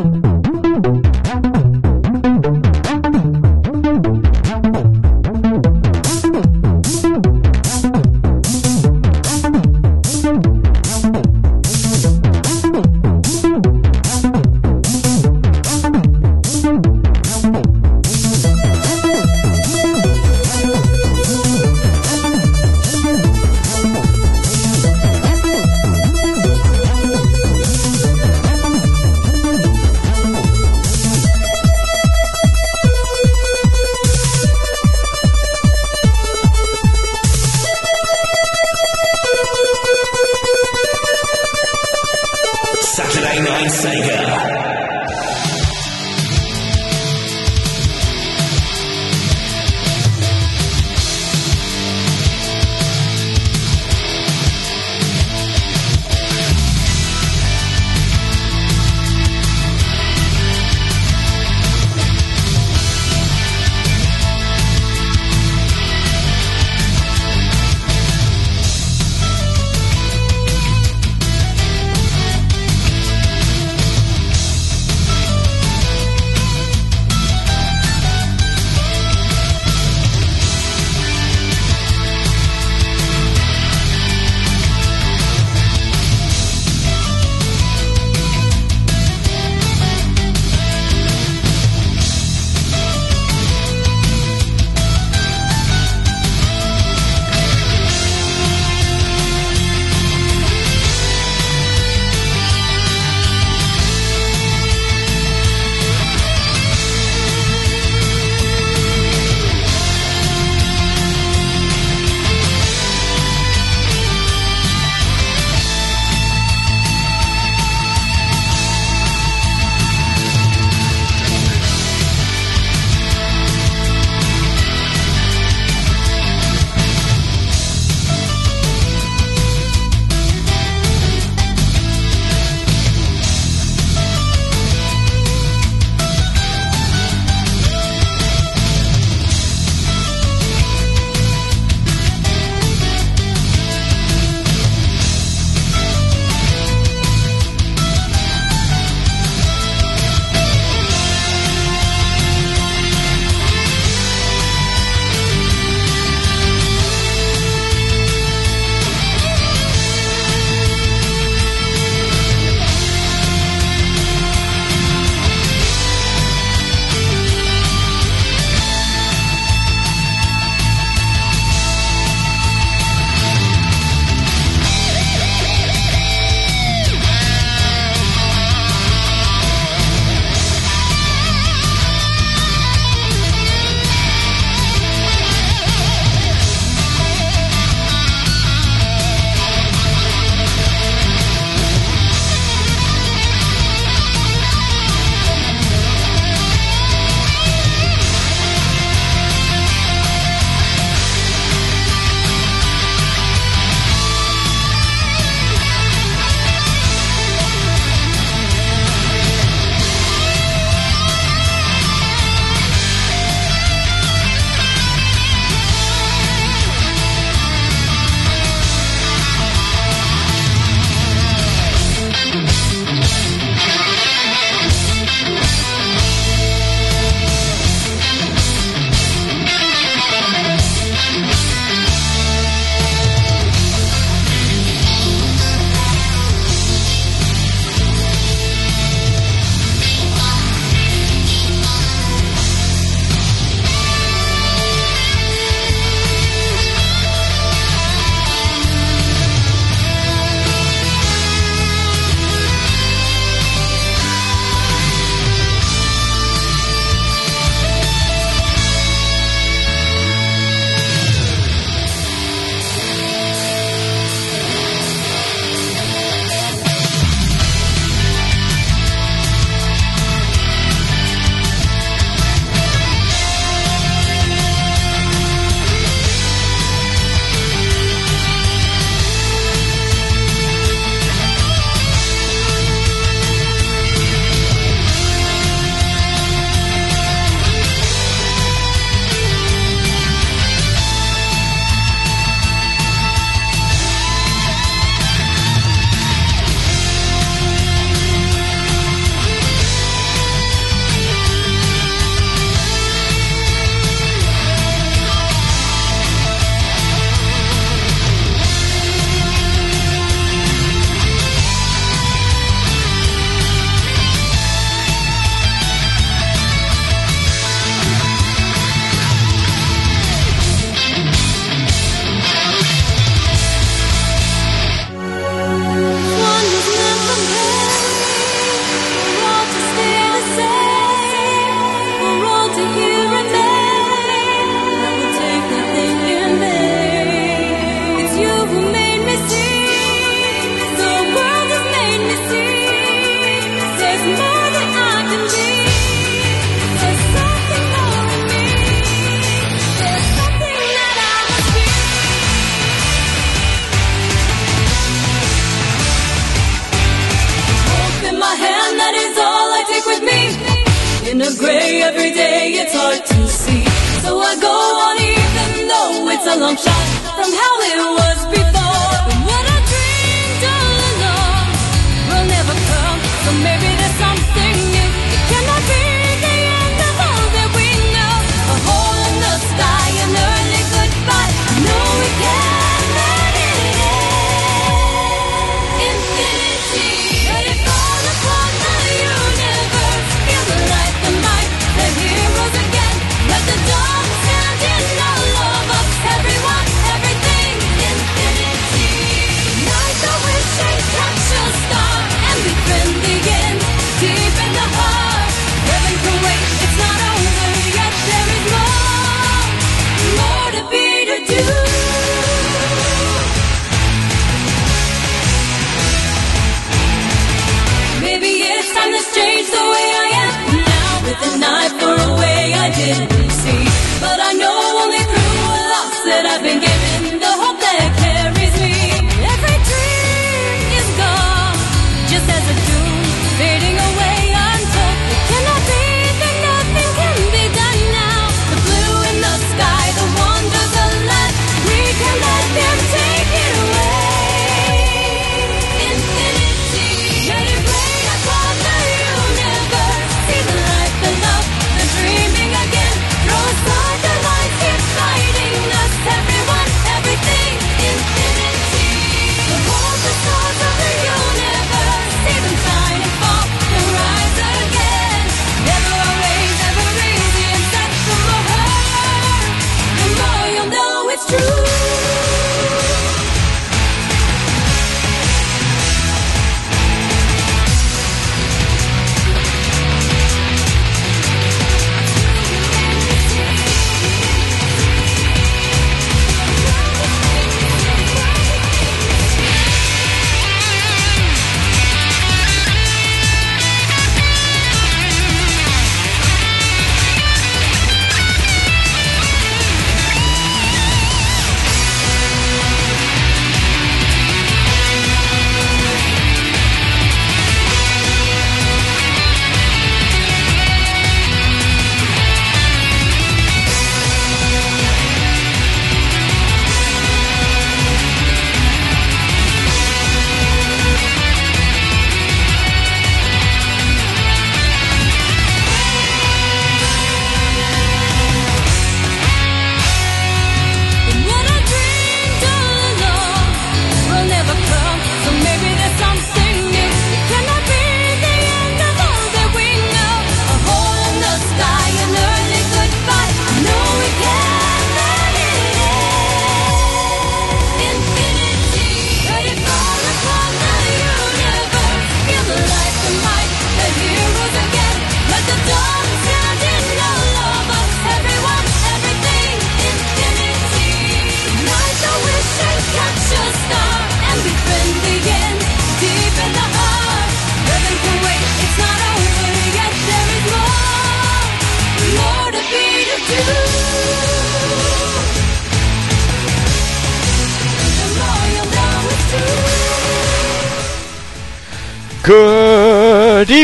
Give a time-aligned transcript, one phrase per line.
[0.00, 0.29] Mm-hmm.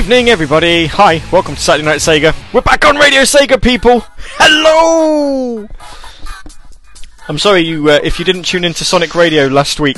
[0.07, 0.87] Evening, everybody.
[0.87, 2.33] Hi, welcome to Saturday Night Sega.
[2.53, 4.05] We're back on Radio Sega, people.
[4.39, 5.69] Hello.
[7.29, 9.97] I'm sorry you uh, if you didn't tune into Sonic Radio last week.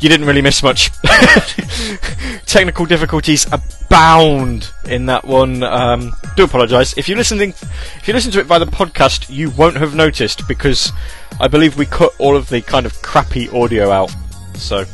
[0.00, 0.90] You didn't really miss much.
[2.46, 5.62] Technical difficulties abound in that one.
[5.62, 7.50] Um, do apologise if you listening.
[7.50, 10.90] If you listen to it by the podcast, you won't have noticed because
[11.38, 14.10] I believe we cut all of the kind of crappy audio out.
[14.54, 14.86] So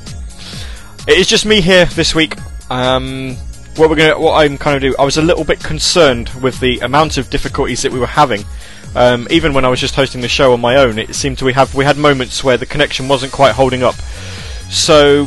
[1.06, 2.36] it is just me here this week.
[2.68, 3.36] Um,
[3.76, 4.94] what we're gonna, what I'm kind of do.
[4.98, 8.44] I was a little bit concerned with the amount of difficulties that we were having.
[8.94, 11.44] Um, even when I was just hosting the show on my own, it seemed to
[11.44, 13.94] we have we had moments where the connection wasn't quite holding up.
[14.70, 15.26] So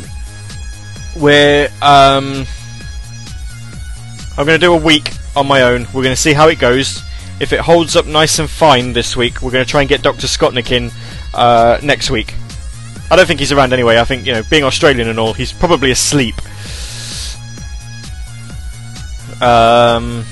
[1.16, 2.46] we're um,
[4.38, 5.86] I'm going to do a week on my own.
[5.86, 7.02] We're going to see how it goes.
[7.40, 10.02] If it holds up nice and fine this week, we're going to try and get
[10.02, 10.26] Dr.
[10.26, 10.90] Scottnick in
[11.34, 12.34] uh, next week.
[13.10, 13.98] I don't think he's around anyway.
[13.98, 16.34] I think you know, being Australian and all, he's probably asleep.
[19.40, 20.24] Um,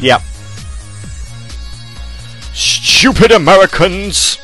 [0.00, 0.20] yeah.
[2.52, 4.38] Stupid Americans.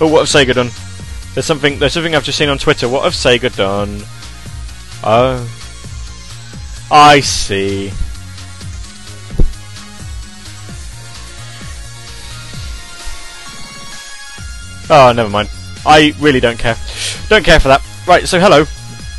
[0.00, 0.70] Oh, what have Sega done?
[1.34, 1.78] There's something.
[1.78, 2.88] There's something I've just seen on Twitter.
[2.88, 4.02] What have Sega done?
[5.02, 5.48] Oh.
[6.90, 7.90] I see.
[14.90, 15.48] Oh, never mind.
[15.86, 16.76] I really don't care.
[17.28, 17.82] Don't care for that.
[18.06, 18.64] Right, so hello.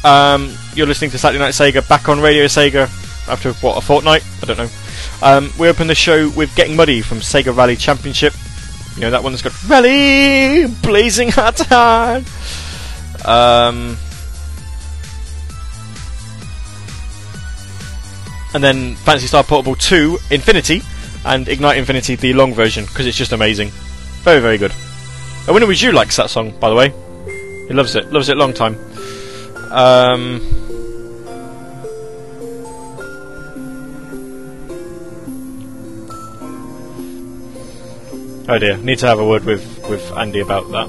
[0.03, 2.89] Um, you're listening to Saturday Night Sega back on Radio Sega
[3.27, 4.23] after, what, a fortnight?
[4.41, 4.69] I don't know.
[5.21, 8.33] Um, we open the show with Getting Muddy from Sega Rally Championship.
[8.95, 12.25] You know, that one that's got Rally Blazing Hot Hard.
[13.25, 13.97] Um,
[18.53, 20.81] and then Phantasy Star Portable 2 Infinity
[21.25, 23.69] and Ignite Infinity, the long version, because it's just amazing.
[24.23, 24.73] Very, very good.
[25.45, 26.93] And Winnie Was You likes that song, by the way.
[27.67, 28.11] He loves it.
[28.11, 28.77] Loves it long time.
[29.71, 30.64] Um,
[38.47, 40.87] oh dear, need to have a word with, with Andy about that.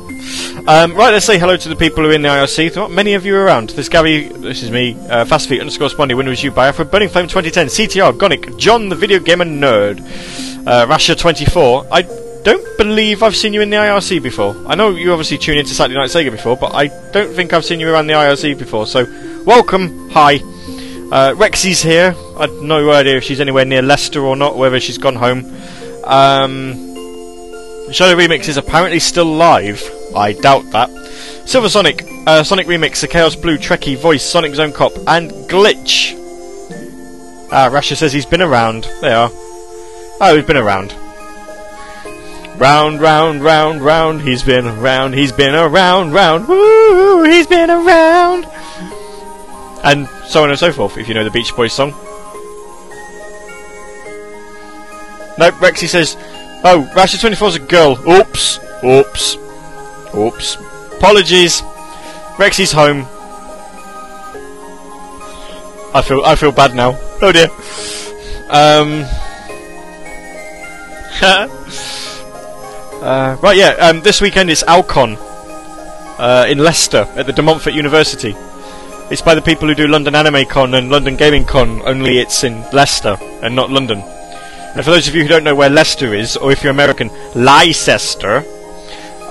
[0.68, 2.90] Um, right, let's say hello to the people who are in the IRC.
[2.90, 3.70] Many of you around.
[3.70, 7.28] This Gary, this is me, uh, Fastfeet underscore Spondy, Winnie Was You, Biafra, Burning Flame
[7.28, 10.00] 2010, CTR, Gonic, John the Video Gamer Nerd,
[10.66, 11.88] uh, Rasha24.
[11.90, 12.02] I
[12.42, 14.54] don't believe I've seen you in the IRC before.
[14.66, 17.64] I know you obviously tune into Saturday Night Sega before, but I don't think I've
[17.64, 18.86] seen you around the IRC before.
[18.86, 19.04] So,
[19.44, 20.36] welcome, hi.
[20.36, 22.14] Uh, Rexy's here.
[22.36, 25.54] I've no idea if she's anywhere near Leicester or not, whether she's gone home.
[26.04, 26.95] Um,
[27.92, 29.82] Shadow Remix is apparently still live.
[30.14, 30.90] I doubt that.
[31.46, 36.14] Silver Sonic, uh, Sonic Remix, the Chaos Blue, Trekkie, Voice, Sonic Zone Cop, and Glitch.
[37.52, 38.88] Ah, Rasha says he's been around.
[39.00, 39.30] They are.
[40.20, 40.94] Oh, he's been around.
[42.58, 48.46] Round, round, round, round, he's been around, he's been around, round, woo, he's been around.
[49.84, 51.90] And so on and so forth, if you know the Beach Boys song.
[55.38, 56.16] Nope, Rexy says,
[56.66, 57.92] oh, Rasha24's a girl.
[58.08, 59.36] Oops, oops,
[60.14, 60.56] oops.
[60.96, 61.62] Apologies.
[62.36, 63.06] Rexy's home.
[65.94, 66.98] I feel, I feel bad now.
[67.22, 67.48] Oh dear.
[68.50, 69.06] Um.
[72.96, 73.68] Uh, right, yeah.
[73.78, 75.16] Um, this weekend it's Alcon
[76.18, 78.34] uh, in Leicester at the De Montfort University.
[79.10, 82.42] It's by the people who do London Anime Con and London Gaming Con, only it's
[82.42, 84.02] in Leicester and not London.
[84.76, 87.10] And for those of you who don't know where Leicester is, or if you're American,
[87.34, 88.44] Leicester,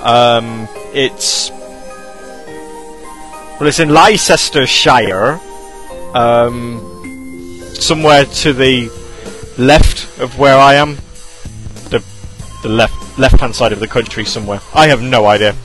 [0.01, 1.51] um, it's
[3.59, 5.39] well, it's in Leicestershire,
[6.15, 8.89] um, somewhere to the
[9.59, 10.95] left of where I am,
[11.91, 12.03] the
[12.63, 14.61] the left left hand side of the country somewhere.
[14.73, 15.55] I have no idea.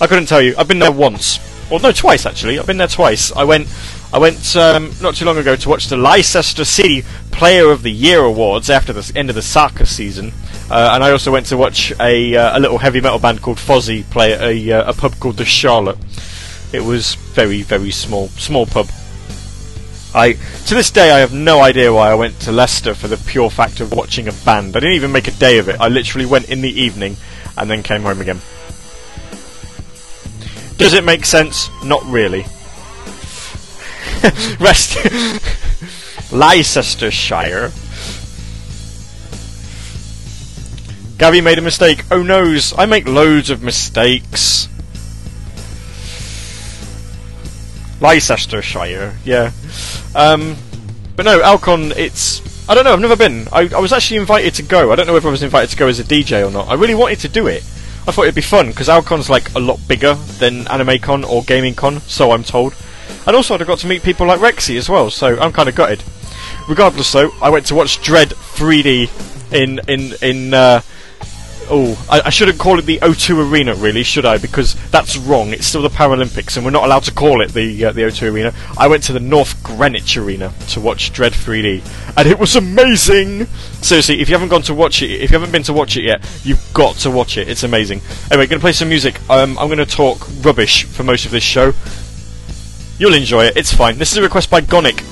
[0.00, 0.56] I couldn't tell you.
[0.58, 1.38] I've been there once,
[1.70, 2.58] or no, twice actually.
[2.58, 3.30] I've been there twice.
[3.30, 3.68] I went,
[4.12, 7.90] I went um, not too long ago to watch the Leicester City Player of the
[7.90, 10.34] Year awards after the end of the soccer season,
[10.70, 13.56] uh, and I also went to watch a uh, a little heavy metal band called
[13.56, 15.96] Fozzy play at a uh, a pub called the Charlotte.
[16.74, 18.88] It was very very small small pub.
[20.14, 23.16] I to this day I have no idea why I went to Leicester for the
[23.16, 24.76] pure fact of watching a band.
[24.76, 25.80] I didn't even make a day of it.
[25.80, 27.16] I literally went in the evening
[27.56, 28.42] and then came home again.
[30.76, 31.70] Does it make sense?
[31.82, 32.44] Not really.
[34.60, 34.96] Rest
[36.32, 37.72] Leicestershire.
[41.18, 42.04] Gabby made a mistake.
[42.10, 44.68] Oh noes, I make loads of mistakes.
[48.00, 49.52] Leicestershire, yeah.
[50.14, 50.56] Um,
[51.14, 52.68] but no, Alcon, it's.
[52.68, 53.46] I don't know, I've never been.
[53.52, 54.90] I, I was actually invited to go.
[54.90, 56.68] I don't know if I was invited to go as a DJ or not.
[56.68, 57.62] I really wanted to do it.
[58.06, 62.00] I thought it'd be fun, because Alcon's like a lot bigger than AnimeCon or GamingCon,
[62.00, 62.74] so I'm told.
[63.26, 65.74] And also, I got to meet people like Rexy as well, so I'm kind of
[65.74, 66.02] gutted.
[66.68, 70.80] Regardless, though, I went to watch Dredd 3D in in in uh,
[71.70, 74.36] Oh, I, I, shouldn't call it the O2 Arena, really, should I?
[74.36, 75.54] Because that's wrong.
[75.54, 78.30] It's still the Paralympics, and we're not allowed to call it the uh, the O2
[78.30, 78.52] Arena.
[78.76, 83.46] I went to the North Greenwich Arena to watch Dredd 3D, and it was amazing.
[83.80, 86.02] Seriously, if you haven't gone to watch it, if you haven't been to watch it
[86.02, 87.48] yet, you've got to watch it.
[87.48, 88.00] It's amazing.
[88.30, 89.18] Anyway, going to play some music.
[89.30, 91.72] Um, I'm going to talk rubbish for most of this show.
[93.02, 93.56] You'll enjoy it.
[93.56, 93.98] It's fine.
[93.98, 95.02] This is a request by Gonic.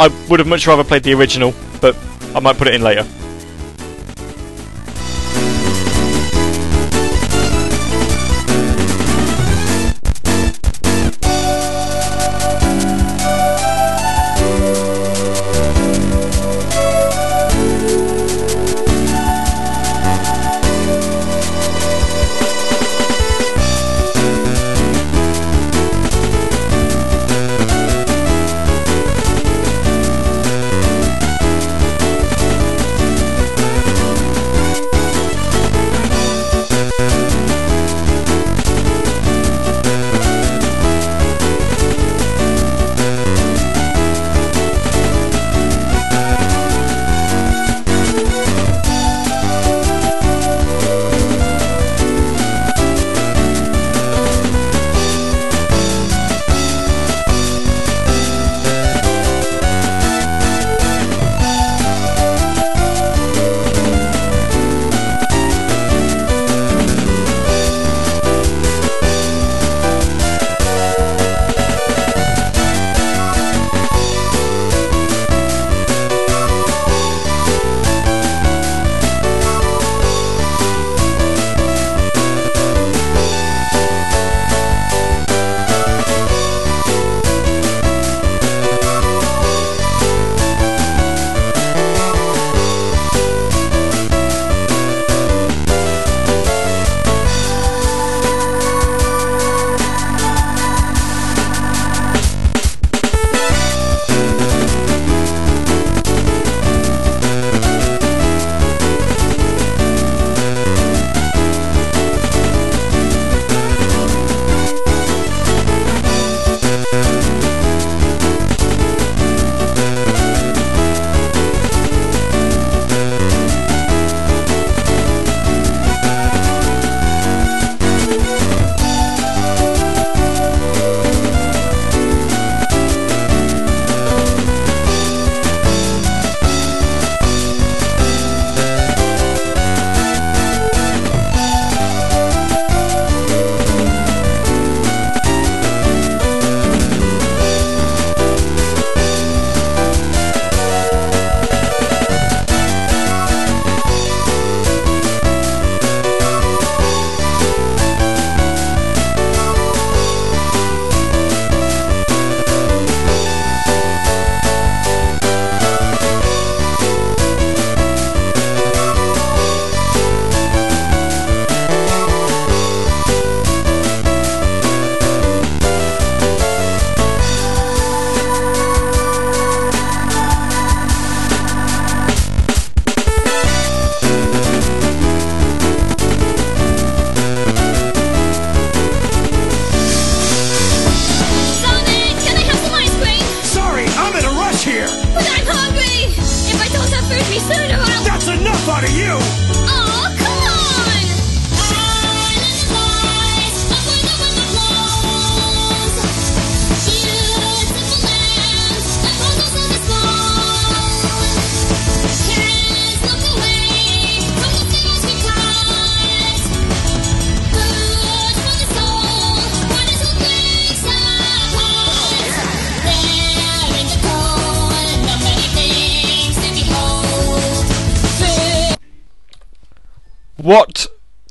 [0.00, 1.96] I would have much rather played the original, but
[2.34, 3.06] I might put it in later.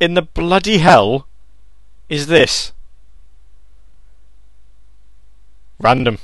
[0.01, 1.27] in the bloody hell
[2.09, 2.73] is this?
[5.79, 6.17] Random.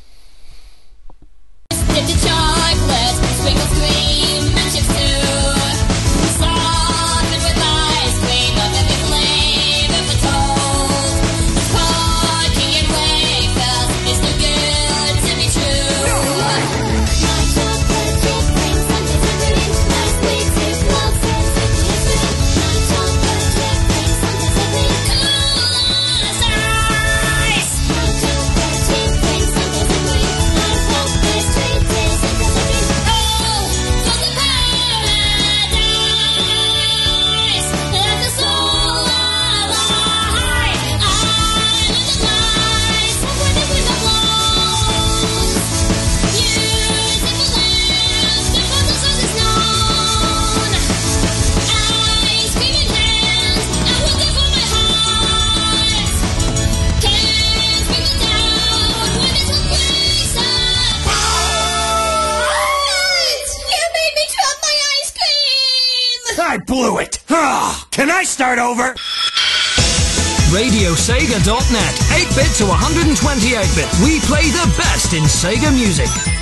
[73.57, 74.05] 8-bit.
[74.05, 76.36] We play the best in Sega music.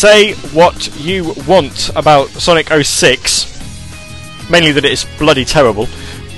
[0.00, 5.86] say what you want about Sonic 06, mainly that it is bloody terrible,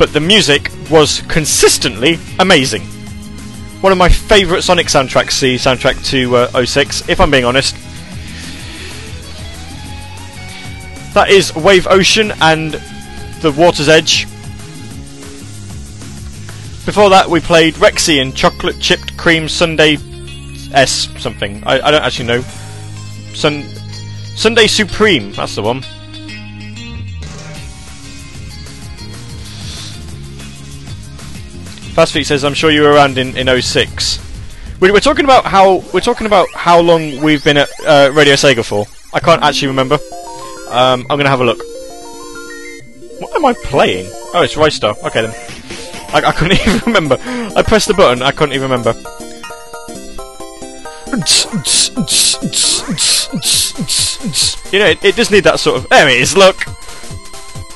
[0.01, 2.83] but the music was consistently amazing.
[3.81, 7.77] One of my favourite Sonic soundtracks, the soundtrack to uh, 06, if I'm being honest.
[11.14, 12.72] That is Wave Ocean and
[13.42, 14.25] The Water's Edge.
[16.85, 19.98] Before that, we played Rexy and Chocolate Chipped Cream Sunday
[20.72, 21.62] S something.
[21.64, 22.44] I, I don't actually know.
[23.34, 23.64] Sun
[24.36, 25.82] Sunday Supreme, that's the one.
[31.94, 34.18] Fast Feet says, "I'm sure you were around in, in 06.
[34.80, 38.34] We, we're talking about how we're talking about how long we've been at uh, Radio
[38.34, 38.86] Sega for.
[39.12, 39.98] I can't actually remember.
[40.70, 41.58] Um, I'm gonna have a look.
[43.20, 44.10] What am I playing?
[44.34, 44.96] Oh, it's Ristar.
[45.04, 45.34] Okay then.
[46.14, 47.18] I, I couldn't even remember.
[47.20, 48.22] I pressed the button.
[48.22, 48.94] I couldn't even remember.
[51.12, 51.18] You
[54.79, 55.88] know, it, it does need that sort of.
[55.90, 56.35] There it is.
[56.37, 56.64] Look.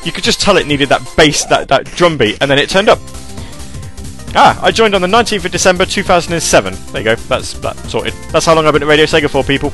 [0.04, 2.70] You could just tell it needed that bass, that that drum beat, and then it
[2.70, 2.98] turned up.
[4.34, 6.74] Ah, I joined on the 19th of December 2007.
[6.92, 7.14] There you go.
[7.14, 8.14] That's that sorted.
[8.30, 9.72] That's how long I've been at Radio Sega for, people.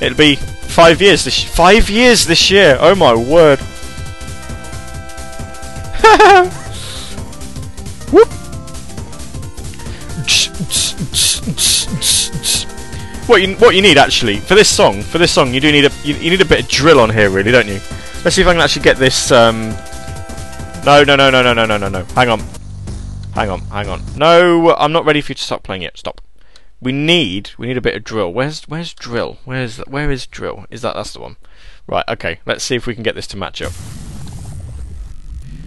[0.00, 2.76] It'll be five years this five years this year.
[2.80, 3.58] Oh my word.
[8.12, 8.28] Whoop.
[13.26, 15.84] What you what you need actually for this song for this song you do need
[15.84, 17.80] a you, you need a bit of drill on here really don't you?
[18.24, 19.30] Let's see if I can actually get this.
[19.30, 19.70] Um,
[20.84, 22.04] no no no no no no no no no.
[22.14, 22.40] Hang on,
[23.34, 24.02] hang on, hang on.
[24.16, 25.98] No, I'm not ready for you to stop playing yet.
[25.98, 26.20] Stop.
[26.80, 28.32] We need we need a bit of drill.
[28.32, 29.38] Where's where's drill?
[29.44, 30.66] Where's where is drill?
[30.70, 31.36] Is that that's the one?
[31.86, 32.04] Right.
[32.08, 32.40] Okay.
[32.46, 33.72] Let's see if we can get this to match up.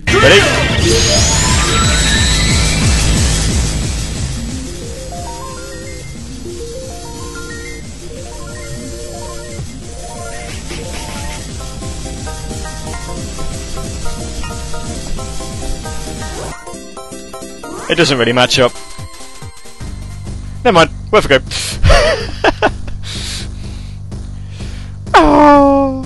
[0.07, 0.39] Ready?
[17.89, 18.71] It doesn't really match up.
[20.63, 20.91] Never mind.
[21.11, 21.39] Worth a go.
[25.15, 26.05] oh.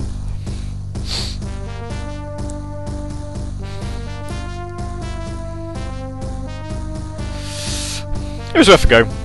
[8.54, 9.23] It was worth a go.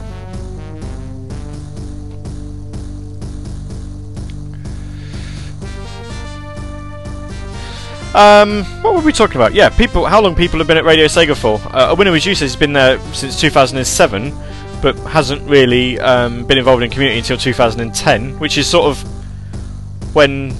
[8.15, 9.53] Um, what were we talking about?
[9.53, 10.05] Yeah, people.
[10.05, 11.59] How long people have been at Radio Sega for?
[11.75, 14.33] Uh, a winner was you he's been there since 2007,
[14.81, 20.55] but hasn't really um, been involved in community until 2010, which is sort of when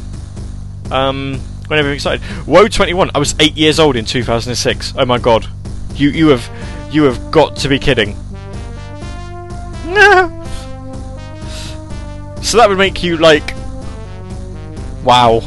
[0.91, 2.21] um, when everything started.
[2.45, 3.09] Woe 21.
[3.15, 4.93] I was eight years old in 2006.
[4.95, 5.47] Oh my god,
[5.95, 6.47] you you have
[6.91, 8.15] you have got to be kidding.
[9.87, 10.35] No.
[12.43, 13.55] So that would make you like,
[15.03, 15.41] wow.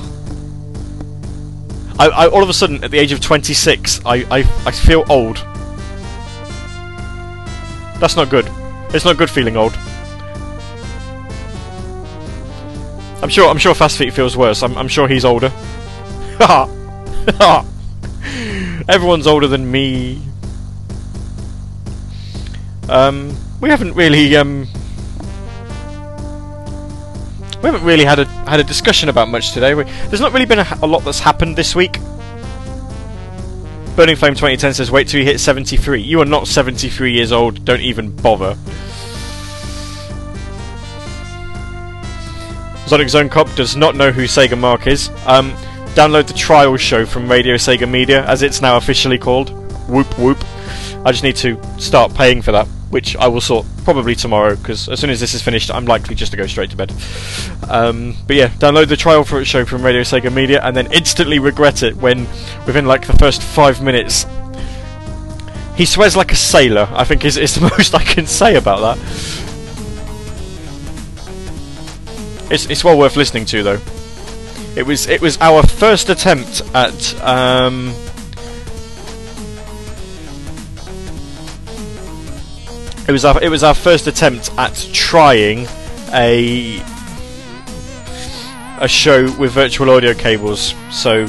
[2.03, 5.05] I, I, all of a sudden, at the age of 26, I, I, I feel
[5.09, 5.37] old.
[8.01, 8.51] That's not good.
[8.93, 9.73] It's not good feeling old.
[13.23, 13.49] I'm sure.
[13.49, 14.65] I'm sure Fast Feet feels worse.
[14.65, 15.53] I'm, I'm sure he's older.
[18.89, 20.21] Everyone's older than me.
[22.89, 24.67] Um, we haven't really um,
[27.63, 29.75] we haven't really had a had a discussion about much today.
[29.75, 31.93] We, there's not really been a, a, lot that's happened this week.
[33.95, 36.01] Burning Flame 2010 says, "Wait till you hit 73.
[36.01, 37.65] You are not 73 years old.
[37.65, 38.57] Don't even bother."
[42.87, 45.09] Sonic Zone Cop does not know who Sega Mark is.
[45.25, 45.53] Um,
[45.95, 49.51] download the trial show from Radio Sega Media, as it's now officially called.
[49.89, 50.39] Whoop whoop.
[51.05, 54.87] I just need to start paying for that which I will sort probably tomorrow because
[54.91, 56.93] as soon as this is finished, I'm likely just to go straight to bed.
[57.71, 61.39] Um, but yeah, download the trial for show from Radio Sega Media and then instantly
[61.39, 62.27] regret it when
[62.67, 64.27] within like the first five minutes.
[65.75, 68.81] He swears like a sailor, I think is, is the most I can say about
[68.81, 68.99] that.
[72.53, 73.81] It's, it's well worth listening to though.
[74.77, 77.95] It was it was our first attempt at um,
[83.09, 85.67] It was our it was our first attempt at trying
[86.13, 86.81] a
[88.79, 90.75] a show with virtual audio cables.
[90.91, 91.25] So,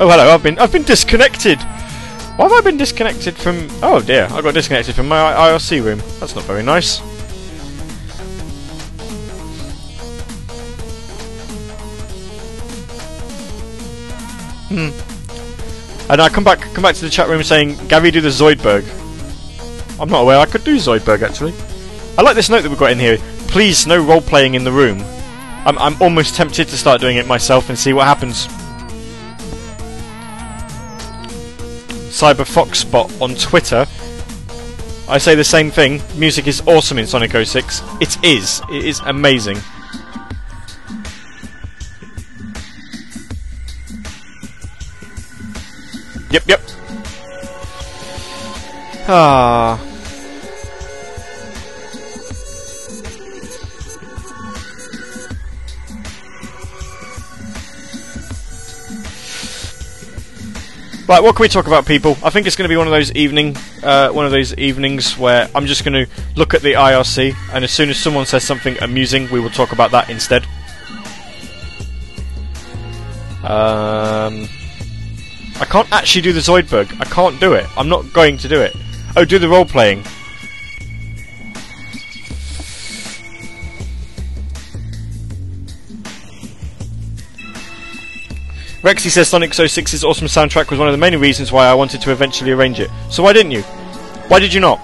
[0.00, 1.60] oh hello, I've been I've been disconnected.
[2.36, 3.68] Why have I been disconnected from?
[3.80, 6.00] Oh dear, I got disconnected from my IRC room.
[6.18, 6.98] That's not very nice.
[14.68, 16.10] Hmm.
[16.10, 18.84] And I come back come back to the chat room saying, Gary, do the Zoidberg.
[20.00, 21.54] I'm not aware I could do Zoidberg actually.
[22.18, 23.18] I like this note that we've got in here.
[23.48, 25.00] Please, no role playing in the room.
[25.66, 28.46] I'm, I'm almost tempted to start doing it myself and see what happens.
[32.08, 33.86] Cyber Fox Spot on Twitter
[35.06, 36.00] I say the same thing.
[36.16, 37.82] Music is awesome in Sonic 06.
[38.00, 38.62] It is.
[38.70, 39.58] It is amazing.
[46.30, 46.60] Yep, yep.
[49.06, 49.78] Ah.
[61.06, 62.16] Right, what can we talk about, people?
[62.24, 65.18] I think it's going to be one of those evening, uh, one of those evenings
[65.18, 68.42] where I'm just going to look at the IRC, and as soon as someone says
[68.42, 70.44] something amusing, we will talk about that instead.
[73.44, 74.48] Um,
[75.60, 76.98] I can't actually do the Zoidberg.
[76.98, 77.66] I can't do it.
[77.76, 78.74] I'm not going to do it.
[79.16, 80.02] Oh, do the role playing.
[88.82, 92.02] Rexy says Sonic 06's awesome soundtrack was one of the many reasons why I wanted
[92.02, 92.90] to eventually arrange it.
[93.08, 93.62] So why didn't you?
[94.28, 94.78] Why did you not?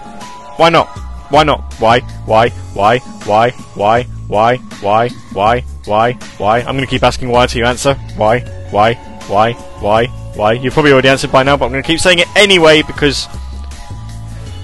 [0.56, 0.86] Why not?
[1.30, 1.74] Why not?
[1.74, 2.00] Why?
[2.24, 2.48] Why?
[2.48, 2.98] Why?
[3.26, 3.50] Why?
[3.76, 4.04] Why?
[4.28, 4.56] Why?
[4.56, 5.08] Why?
[5.32, 5.60] Why?
[5.84, 6.12] Why?
[6.38, 6.58] Why?
[6.60, 7.94] I'm going to keep asking why until you answer.
[8.16, 8.40] Why?
[8.70, 8.94] Why?
[9.26, 9.52] Why?
[9.52, 10.06] Why?
[10.06, 10.52] Why?
[10.52, 13.26] You've probably already answered by now, but I'm going to keep saying it anyway because.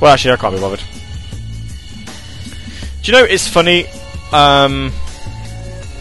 [0.00, 0.82] Well, actually, I can't be bothered.
[3.02, 3.86] Do you know it's funny
[4.32, 4.92] um,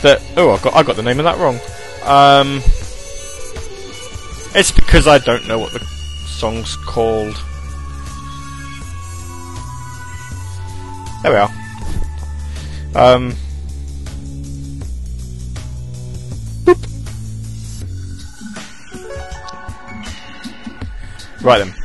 [0.01, 0.21] that?
[0.35, 1.59] Oh, I got I got the name of that wrong.
[2.03, 2.61] Um,
[4.53, 7.35] it's because I don't know what the song's called.
[11.23, 11.51] There we are.
[12.95, 13.35] Um.
[16.65, 16.79] Boop.
[21.43, 21.84] Right then.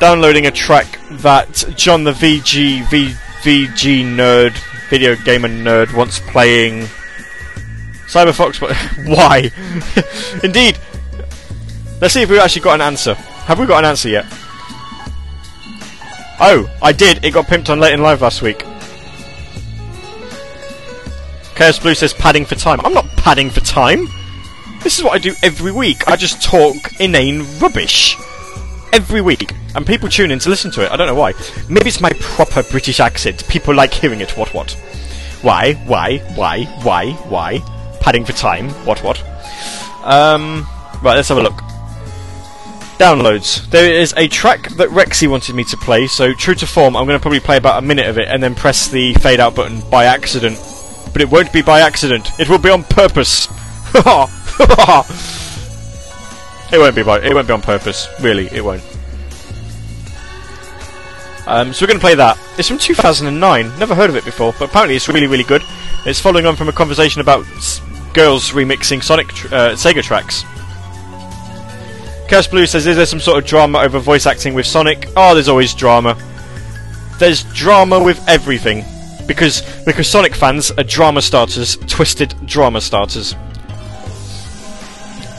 [0.00, 4.56] Downloading a track that John the VG v, VG nerd,
[4.88, 6.88] video gamer nerd, wants playing
[8.06, 8.74] Cyberfox, but
[9.06, 9.50] why?
[10.42, 10.78] Indeed.
[12.00, 13.12] Let's see if we've actually got an answer.
[13.14, 14.24] Have we got an answer yet?
[16.40, 17.22] Oh, I did.
[17.22, 18.64] It got pimped on late in live last week.
[21.54, 22.80] Chaos Blue says padding for time.
[22.84, 24.08] I'm not padding for time.
[24.82, 26.08] This is what I do every week.
[26.08, 28.16] I just talk inane rubbish.
[28.92, 29.54] Every week.
[29.74, 30.90] And people tune in to listen to it.
[30.90, 31.34] I don't know why.
[31.68, 33.46] Maybe it's my proper British accent.
[33.48, 34.36] People like hearing it.
[34.36, 34.72] What, what?
[35.42, 37.60] Why, why, why, why, why?
[38.00, 38.68] Padding for time.
[38.84, 39.22] What, what?
[40.04, 40.66] Um,
[41.02, 41.56] right, let's have a look.
[42.98, 43.70] Downloads.
[43.70, 47.06] There is a track that Rexy wanted me to play, so true to form, I'm
[47.06, 49.54] going to probably play about a minute of it and then press the fade out
[49.54, 50.58] button by accident.
[51.12, 52.30] But it won't be by accident.
[52.38, 53.48] It will be on purpose.
[56.72, 57.20] it won't be by.
[57.20, 58.08] It won't be on purpose.
[58.20, 58.82] Really, it won't.
[61.46, 62.38] Um, so we're going to play that.
[62.58, 63.78] It's from 2009.
[63.78, 65.62] Never heard of it before, but apparently it's really, really good.
[66.06, 67.44] It's following on from a conversation about
[68.14, 70.44] girls remixing Sonic tr- uh, Sega tracks.
[72.28, 75.34] Chaos Blue says, "Is there some sort of drama over voice acting with Sonic?" Oh,
[75.34, 76.16] there's always drama.
[77.18, 78.84] There's drama with everything
[79.26, 83.34] because because Sonic fans are drama starters, twisted drama starters.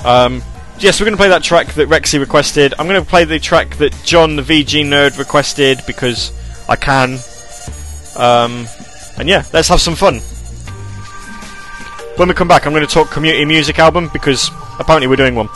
[0.04, 0.44] Um,
[0.82, 2.74] yes, we're going to play that track that Rexy requested.
[2.80, 6.32] I'm going to play the track that John, the VG nerd, requested because
[6.68, 7.20] I can.
[8.16, 8.68] Um,
[9.18, 10.20] and yeah, let's have some fun.
[12.18, 15.36] When we come back, I'm going to talk community music album because apparently we're doing
[15.36, 15.50] one.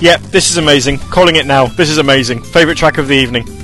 [0.00, 0.98] Yep, this is amazing.
[0.98, 1.66] Calling it now.
[1.66, 2.42] This is amazing.
[2.42, 3.59] Favorite track of the evening.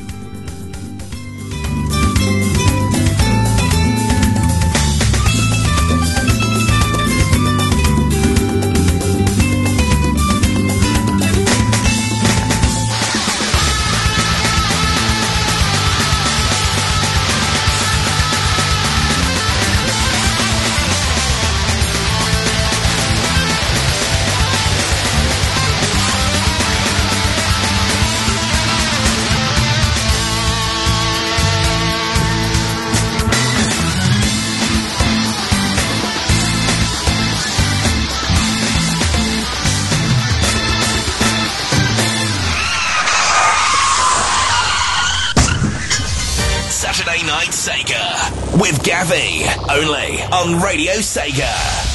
[47.51, 51.86] Sega with Gavi only on Radio Sega.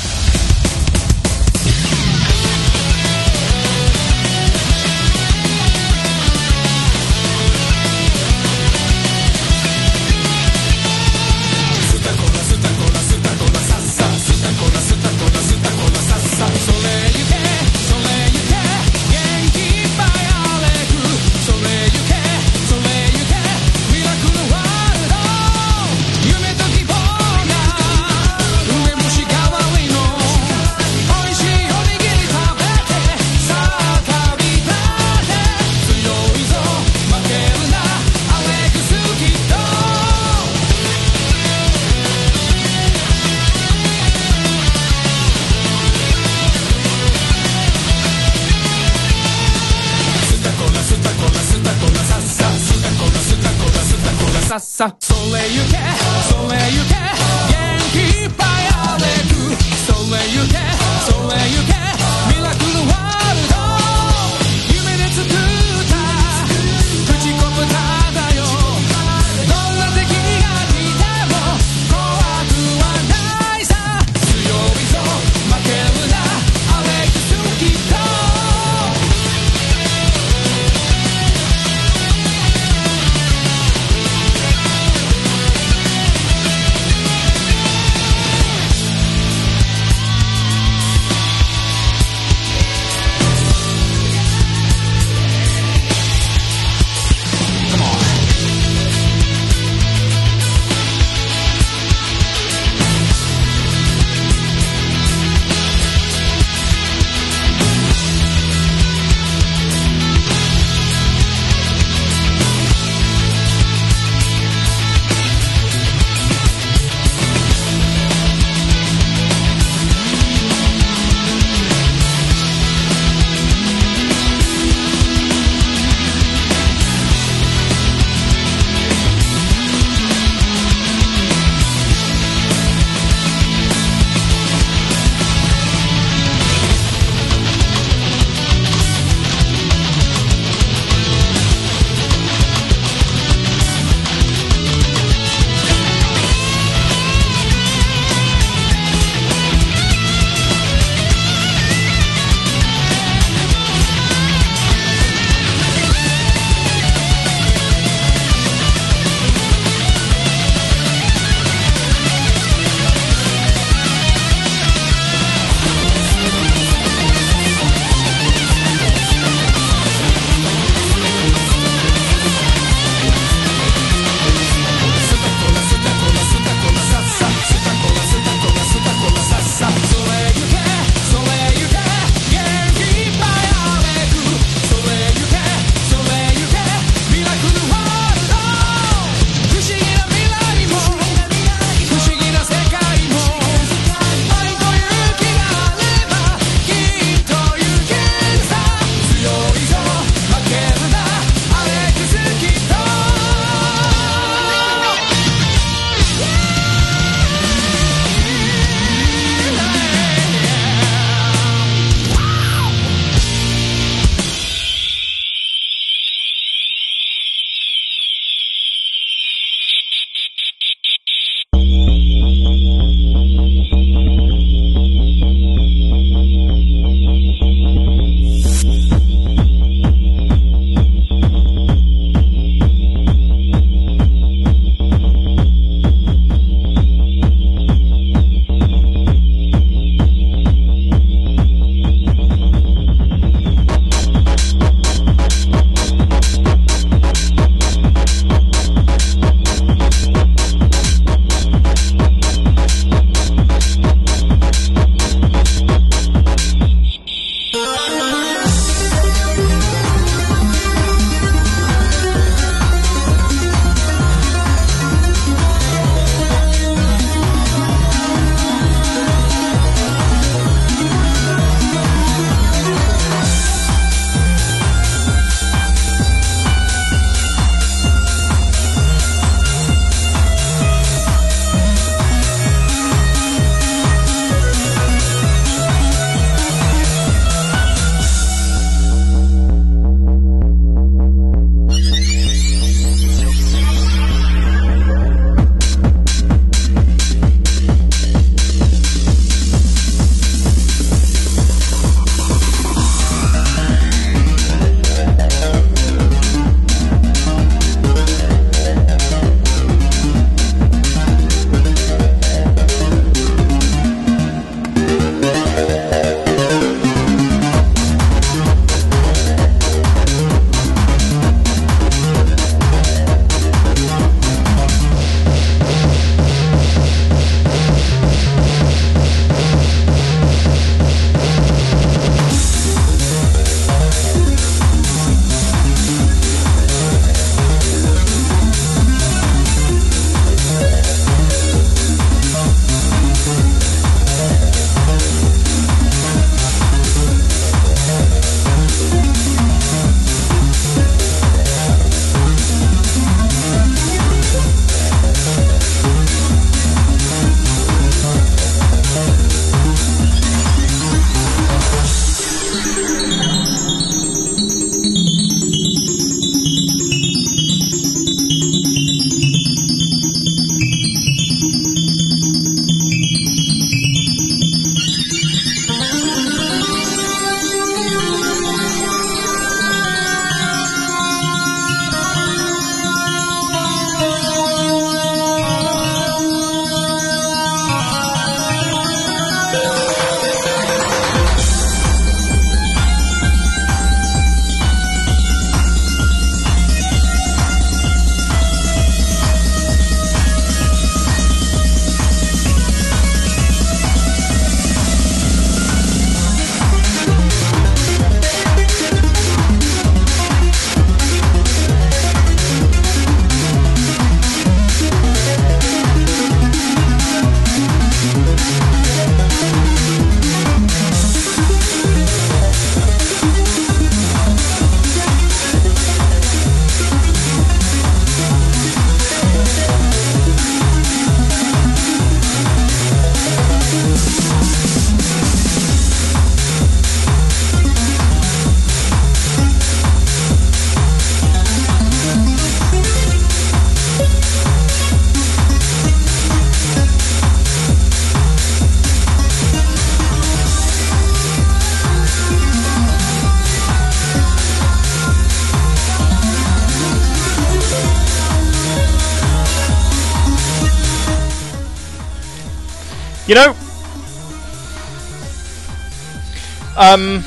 [466.81, 467.21] Um,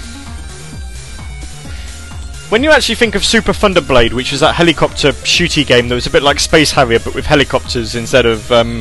[2.50, 6.06] when you actually think of Super Thunderblade, which was that helicopter shooty game that was
[6.06, 8.80] a bit like Space Harrier but with helicopters instead of um,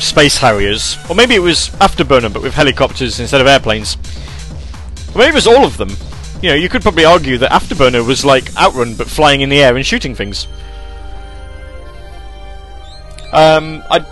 [0.00, 3.96] Space Harriers, or maybe it was Afterburner but with helicopters instead of airplanes.
[5.14, 5.90] Or maybe it was all of them.
[6.42, 9.62] You know, you could probably argue that Afterburner was like Outrun but flying in the
[9.62, 10.48] air and shooting things.
[13.32, 14.04] Um, I,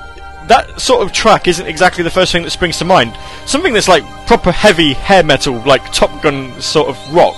[0.49, 3.16] that sort of track isn't exactly the first thing that springs to mind.
[3.47, 7.34] Something that's like proper heavy hair metal, like Top Gun sort of rock.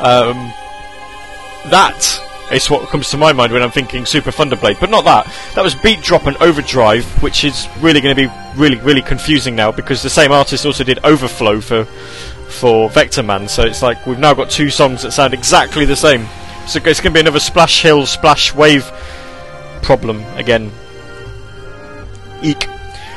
[0.00, 0.52] Um,
[1.70, 2.20] that
[2.52, 5.32] is what comes to my mind when I'm thinking Super Thunderblade, but not that.
[5.54, 9.56] That was Beat Drop and Overdrive, which is really going to be really, really confusing
[9.56, 11.84] now because the same artist also did Overflow for
[12.52, 13.48] for Vectorman.
[13.48, 16.26] So it's like we've now got two songs that sound exactly the same.
[16.66, 18.84] So it's going to be another Splash Hill, Splash Wave
[19.82, 20.70] problem again.
[22.42, 22.68] Eek.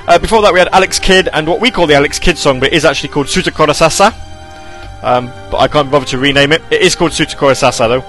[0.07, 2.59] Uh, before that, we had Alex Kidd and what we call the Alex Kidd song,
[2.59, 4.13] but it is actually called Sutakora Sasa.
[5.01, 6.61] Um, but I can't bother to rename it.
[6.69, 8.01] It is called Sutakora Sasa, though.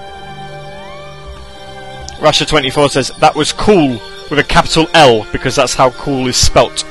[2.19, 3.99] Russia24 says that was cool
[4.29, 6.83] with a capital L because that's how cool is spelt.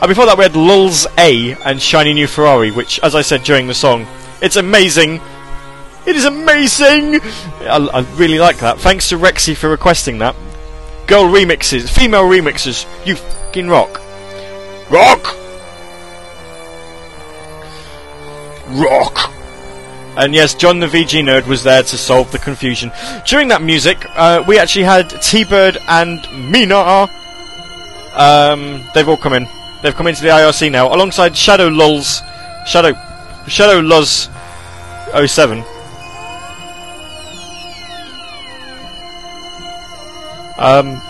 [0.00, 3.42] And before that, we had Lulz A and Shiny New Ferrari, which, as I said
[3.42, 4.06] during the song,
[4.42, 5.20] it's amazing.
[6.06, 7.20] It is amazing.
[7.62, 8.78] I, I really like that.
[8.78, 10.36] Thanks to Rexy for requesting that.
[11.06, 14.00] Girl remixes, female remixes, you fucking rock.
[14.90, 15.36] Rock!
[18.68, 19.30] Rock!
[20.16, 22.92] And yes, John the VG nerd was there to solve the confusion.
[23.26, 27.08] During that music, uh, we actually had T-Bird and Mina.
[28.14, 29.48] Um, they've all come in.
[29.82, 32.22] They've come into the IRC now, alongside Shadow Lulz,
[32.66, 32.94] Shadow,
[33.46, 34.30] Shadow Luz
[35.14, 35.64] 07.
[40.58, 41.00] Um,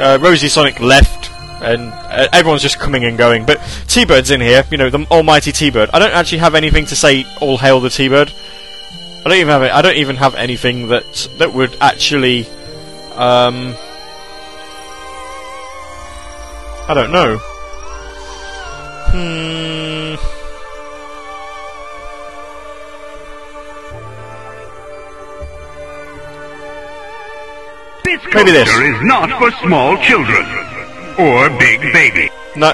[0.00, 1.30] uh, Rosie Sonic left,
[1.62, 3.44] and uh, everyone's just coming and going.
[3.44, 3.58] But
[3.88, 5.90] T-Bird's in here, you know, the almighty T-Bird.
[5.92, 7.26] I don't actually have anything to say.
[7.40, 8.32] All hail the T-Bird.
[9.20, 9.62] I don't even have.
[9.62, 9.72] it.
[9.72, 12.46] I don't even have anything that that would actually.
[13.14, 13.74] Um,
[16.88, 17.38] I don't know.
[19.10, 20.37] Hmm.
[28.24, 28.68] This Maybe this.
[28.68, 30.44] is not for small children
[31.18, 32.30] or big baby.
[32.56, 32.72] No.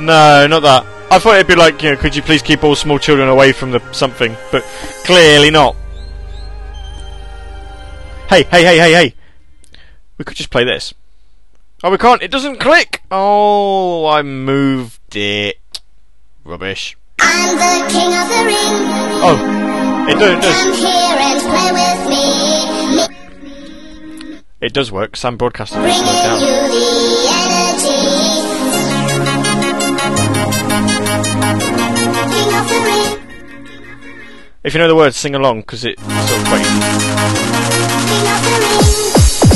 [0.00, 0.84] No, not that.
[1.10, 3.52] I thought it'd be like, you know, could you please keep all small children away
[3.52, 4.62] from the something, but
[5.04, 5.74] clearly not.
[8.28, 9.14] Hey, hey, hey, hey, hey.
[10.18, 10.92] We could just play this.
[11.84, 12.22] Oh, we can't.
[12.22, 13.02] It doesn't click.
[13.10, 15.80] Oh, I moved it.
[16.44, 16.96] Rubbish.
[17.20, 18.82] I'm the king of the ring.
[19.22, 20.78] Oh, it, do- it Come does.
[20.78, 23.05] here and play with me.
[24.60, 25.16] It does work.
[25.16, 26.40] Sam Broadcasting is Bringing slowed down.
[26.40, 29.06] you the energy.
[31.16, 33.20] King of the ring.
[34.64, 38.06] If you know the words, sing along because it's sort of quite easy.
[38.06, 38.76] King of the ring.
[38.76, 39.50] King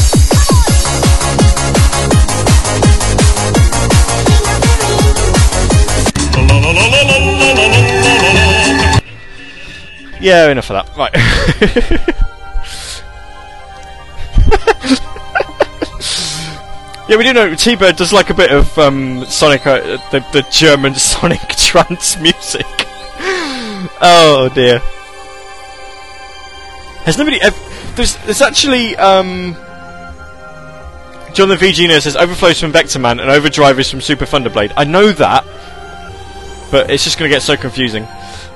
[7.06, 7.50] of the
[8.34, 9.02] ring.
[10.22, 10.96] Yeah, enough of that.
[10.96, 12.20] Right.
[17.10, 19.80] yeah, we do know T-Bird does like a bit of um, Sonic, uh,
[20.12, 22.64] the, the German Sonic trance music.
[24.00, 24.78] oh dear.
[27.04, 27.56] Has nobody ever?
[27.96, 29.54] There's, there's actually um,
[31.34, 34.72] John the VG Nerd says overflows from Vectorman and overdrive is from Super Thunderblade.
[34.76, 35.44] I know that,
[36.70, 38.06] but it's just going to get so confusing.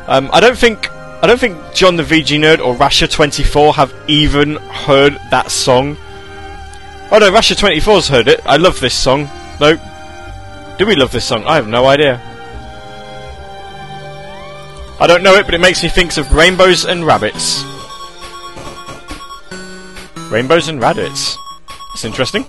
[0.07, 4.59] Um, I don't think I don't think John the VG Nerd or Rasha24 have even
[4.59, 5.97] heard that song.
[7.11, 8.41] Oh no, Rasher24's heard it.
[8.45, 9.29] I love this song.
[9.61, 9.77] No.
[10.79, 11.45] Do we love this song?
[11.45, 12.21] I have no idea.
[15.01, 17.63] I don't know it, but it makes me think of rainbows and rabbits.
[20.31, 21.37] Rainbows and rabbits.
[21.69, 22.47] That's interesting.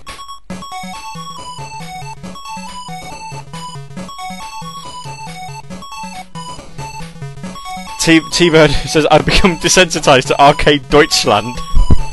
[8.06, 11.56] T Bird says I've become desensitized to arcade Deutschland.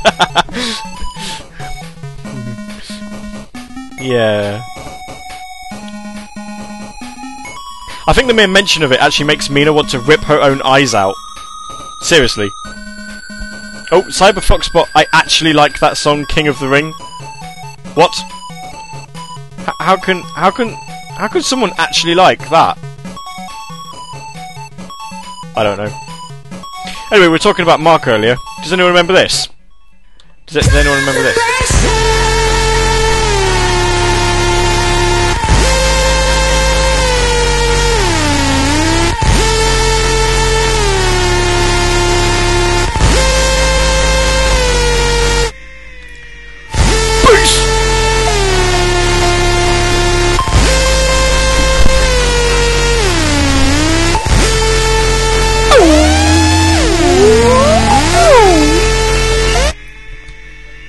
[4.04, 4.62] yeah.
[8.06, 10.60] I think the mere mention of it actually makes Mina want to rip her own
[10.62, 11.14] eyes out.
[12.02, 12.50] Seriously.
[13.90, 16.92] Oh, Cyber Foxbot, I actually like that song, King of the Ring.
[17.94, 18.12] What?
[19.60, 20.70] H- how can how can
[21.16, 22.76] how can someone actually like that?
[25.56, 25.92] I don't know.
[27.10, 28.36] Anyway, we were talking about Mark earlier.
[28.62, 29.48] Does anyone remember this?
[30.46, 31.63] Does, it, does anyone remember this?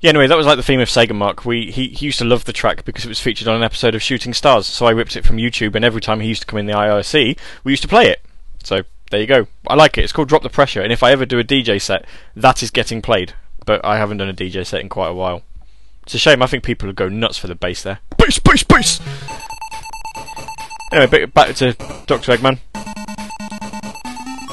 [0.00, 1.44] Yeah, anyway, that was like the theme of Sega Mark.
[1.44, 3.96] We he, he used to love the track because it was featured on an episode
[3.96, 4.66] of Shooting Stars.
[4.66, 6.72] So I ripped it from YouTube, and every time he used to come in the
[6.72, 8.20] IRC, we used to play it.
[8.62, 9.48] So there you go.
[9.66, 10.04] I like it.
[10.04, 12.04] It's called Drop the Pressure, and if I ever do a DJ set,
[12.36, 13.34] that is getting played.
[13.66, 15.42] But I haven't done a DJ set in quite a while.
[16.04, 16.42] It's a shame.
[16.42, 17.98] I think people would go nuts for the bass there.
[18.16, 19.00] Bass, bass, bass.
[20.92, 21.72] Anyway, back- to
[22.06, 22.60] Doctor Eggman.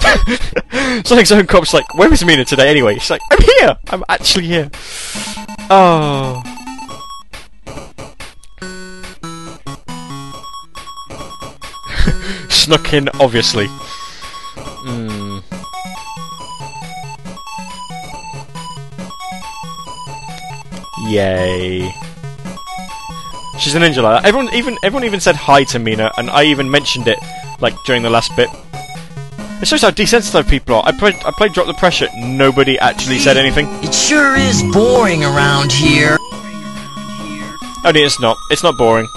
[1.05, 2.95] Sonic's own cop's like, where is Mina today anyway?
[2.95, 3.77] She's like, I'm here!
[3.87, 4.69] I'm actually here.
[5.69, 6.41] Oh.
[12.49, 13.67] Snuck in, obviously.
[14.87, 15.39] Hmm.
[21.07, 21.93] Yay.
[23.59, 24.25] She's a ninja like that.
[24.25, 27.17] Everyone even everyone even said hi to Mina, and I even mentioned it
[27.59, 28.49] like during the last bit.
[29.61, 30.83] It shows how desensitized people are.
[30.85, 32.07] I played I played Drop the Pressure.
[32.17, 33.67] Nobody actually said anything.
[33.83, 36.17] It sure is boring around here.
[37.85, 38.37] Only it's not.
[38.51, 39.07] It's not boring.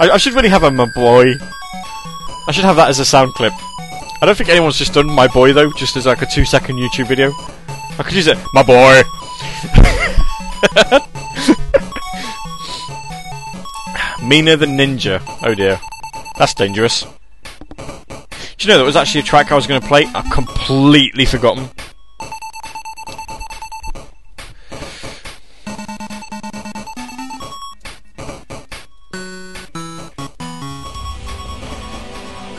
[0.00, 1.34] I, I should really have a my boy.
[2.48, 3.52] I should have that as a sound clip.
[4.22, 6.76] I don't think anyone's just done my boy though, just as like a two second
[6.76, 7.32] YouTube video.
[7.98, 8.38] I could use it.
[8.52, 9.02] My boy.
[14.26, 15.22] Mina the Ninja.
[15.42, 15.78] Oh dear.
[16.38, 17.06] That's dangerous.
[18.60, 20.04] Do you know that was actually a track I was going to play?
[20.14, 21.64] I've completely forgotten.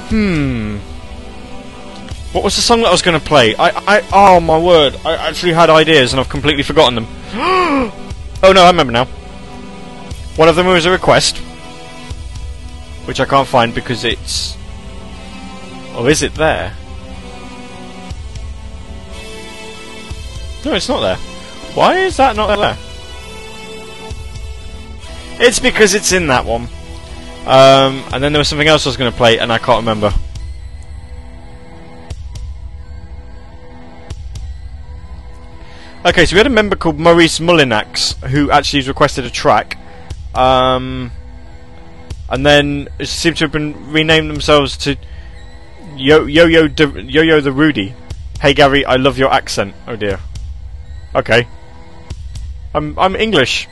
[0.10, 0.78] Hmm.
[2.32, 3.54] What was the song that I was going to play?
[3.54, 5.00] I, I, oh my word!
[5.06, 7.06] I actually had ideas and I've completely forgotten them.
[7.36, 9.06] oh no, I remember now.
[10.36, 11.38] One of them was a request,
[13.06, 14.58] which I can't find because it's.
[15.96, 16.74] Or is it there?
[20.64, 21.18] No, it's not there.
[21.76, 22.78] Why is that not there?
[25.40, 26.68] It's because it's in that one.
[27.46, 29.80] Um, and then there was something else I was going to play, and I can't
[29.80, 30.14] remember.
[36.06, 39.78] Okay, so we had a member called Maurice Mullinax who actually has requested a track.
[40.36, 41.12] Um,
[42.30, 44.96] and then seemed to have been renamed themselves to
[45.96, 47.94] Yo Yo Yo De- Yo Yo the Rudy.
[48.40, 49.76] Hey Gary, I love your accent.
[49.88, 50.20] Oh dear.
[51.16, 51.48] Okay.
[52.74, 53.68] I'm I'm English.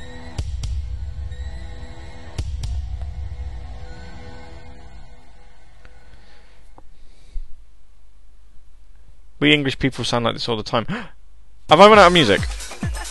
[9.39, 10.85] We English people sound like this all the time.
[11.69, 12.41] Have I run out of music?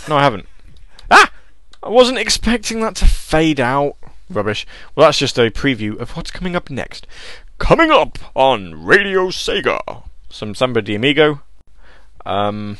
[0.08, 0.46] No, I haven't.
[1.10, 1.30] Ah!
[1.82, 3.96] I wasn't expecting that to fade out.
[4.28, 4.66] Rubbish.
[4.94, 7.06] Well, that's just a preview of what's coming up next.
[7.58, 10.04] Coming up on Radio Sega.
[10.30, 11.42] Some Samba de Amigo.
[12.24, 12.78] Um,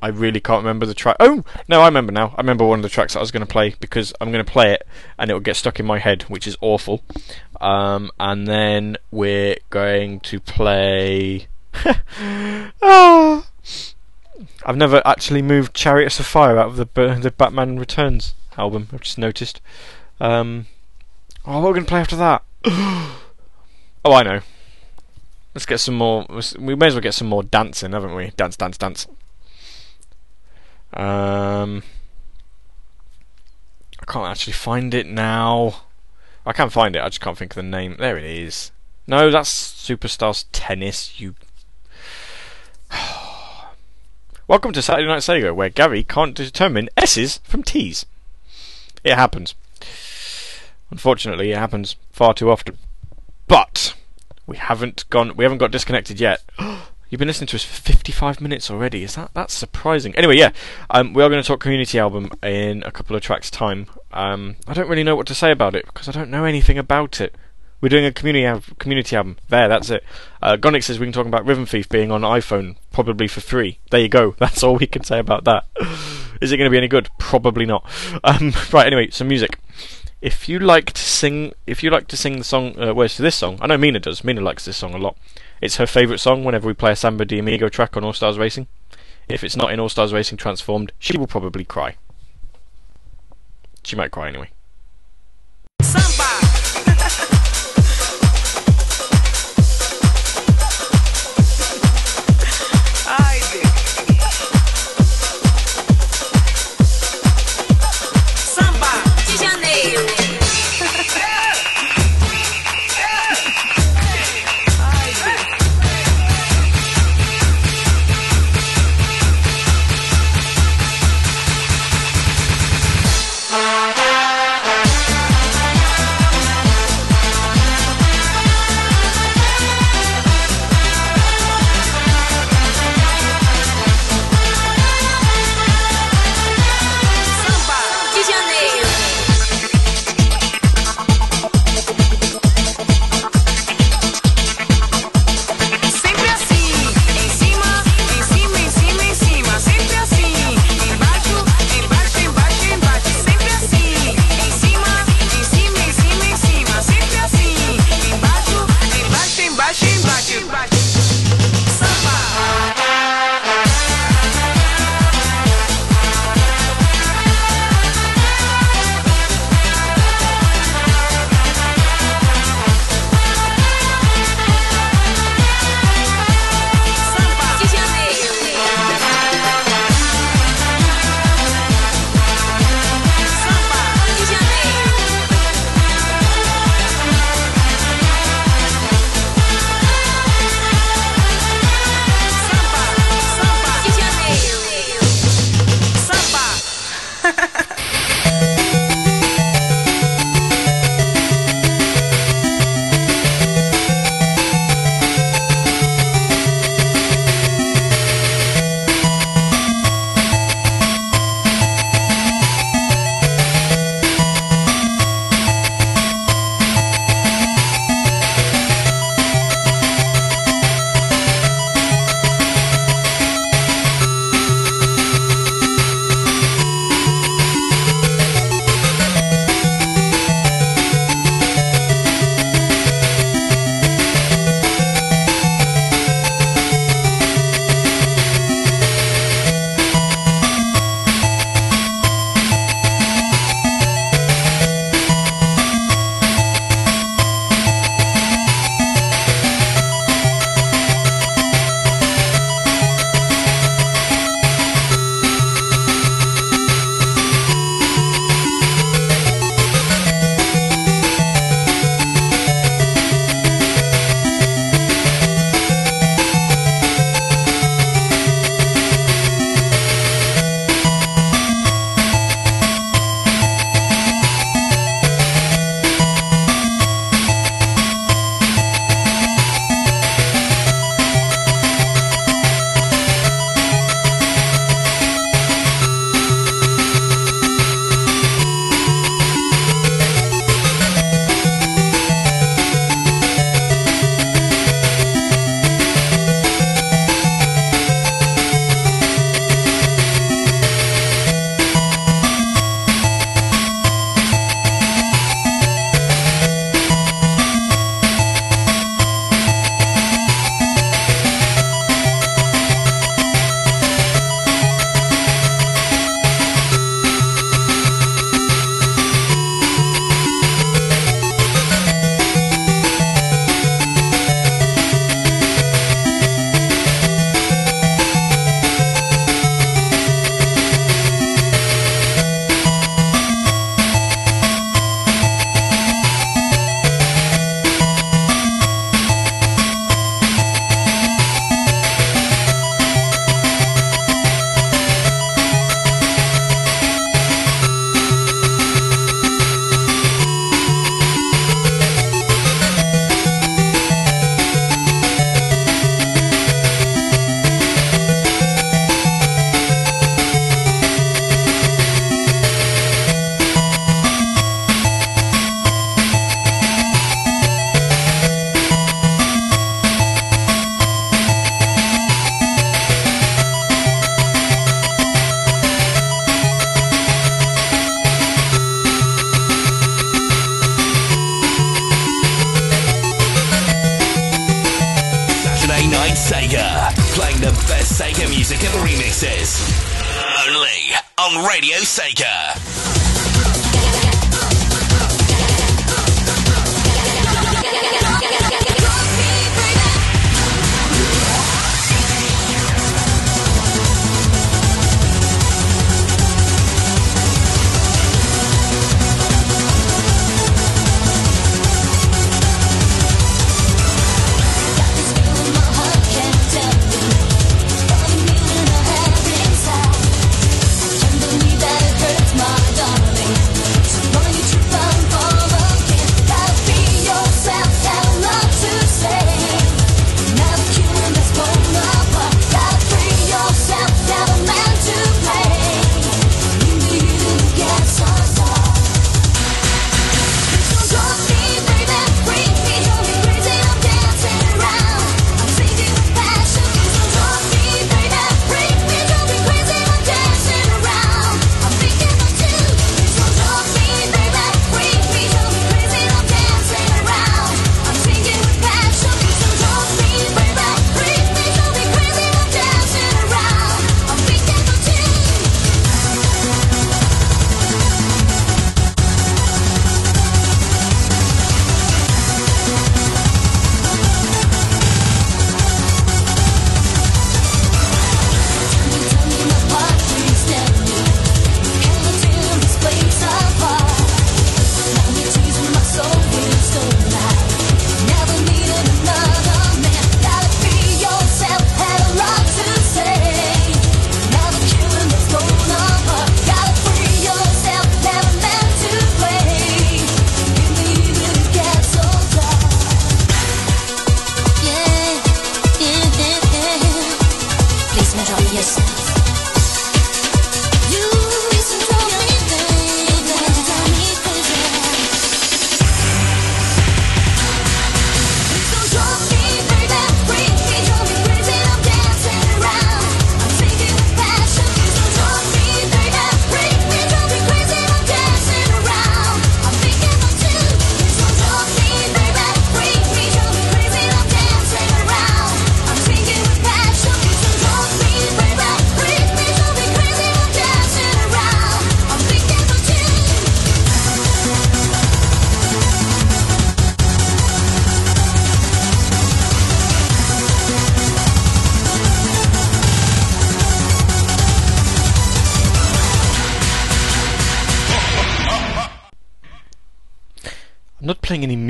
[0.00, 1.16] I really can't remember the track.
[1.20, 2.34] Oh no, I remember now.
[2.36, 4.44] I remember one of the tracks that I was going to play because I'm going
[4.44, 4.86] to play it
[5.18, 7.02] and it will get stuck in my head, which is awful.
[7.60, 11.48] Um, and then we're going to play.
[12.82, 13.46] Ah.
[14.64, 18.88] I've never actually moved Chariots of Fire out of the B- the Batman Returns album.
[18.92, 19.60] I've just noticed.
[20.20, 20.66] Um,
[21.44, 22.42] oh, what are we going to play after that?
[24.08, 24.40] oh, I know.
[25.54, 26.26] Let's get some more.
[26.58, 28.30] We may as well get some more dancing, haven't we?
[28.36, 29.06] Dance, dance, dance.
[30.94, 31.82] Um,
[34.00, 35.82] I can't actually find it now.
[36.46, 37.02] I can't find it.
[37.02, 37.96] I just can't think of the name.
[37.98, 38.70] There it is.
[39.06, 41.20] No, that's Superstars Tennis.
[41.20, 41.34] You.
[44.48, 48.06] Welcome to Saturday Night Sega, where Gary can't determine S's from T's.
[49.04, 49.54] It happens.
[50.90, 52.78] Unfortunately, it happens far too often.
[53.46, 53.94] But
[54.48, 55.36] we haven't gone.
[55.36, 56.42] We haven't got disconnected yet.
[57.10, 59.02] You've been listening to us for 55 minutes already.
[59.02, 60.14] Is that that's surprising?
[60.14, 60.50] Anyway, yeah,
[60.90, 63.86] um, we are going to talk community album in a couple of tracks' time.
[64.12, 66.76] Um, I don't really know what to say about it because I don't know anything
[66.76, 67.34] about it.
[67.80, 69.36] We're doing a community al- community album.
[69.48, 70.04] There, that's it.
[70.42, 73.78] Uh, says we can talk about Rhythm Thief being on iPhone, probably for free.
[73.90, 74.34] There you go.
[74.38, 75.66] That's all we can say about that.
[76.40, 77.08] Is it going to be any good?
[77.18, 77.88] Probably not.
[78.24, 78.86] Um, right.
[78.86, 79.58] Anyway, some music.
[80.20, 83.36] If you like to sing, if you like to sing the song uh, to this
[83.36, 84.24] song, I know Mina does.
[84.24, 85.16] Mina likes this song a lot.
[85.60, 88.38] It's her favourite song whenever we play a Samba de Amigo track on All Stars
[88.38, 88.66] Racing.
[89.28, 91.96] If it's not in All Stars Racing Transformed, she will probably cry.
[93.84, 94.50] She might cry anyway.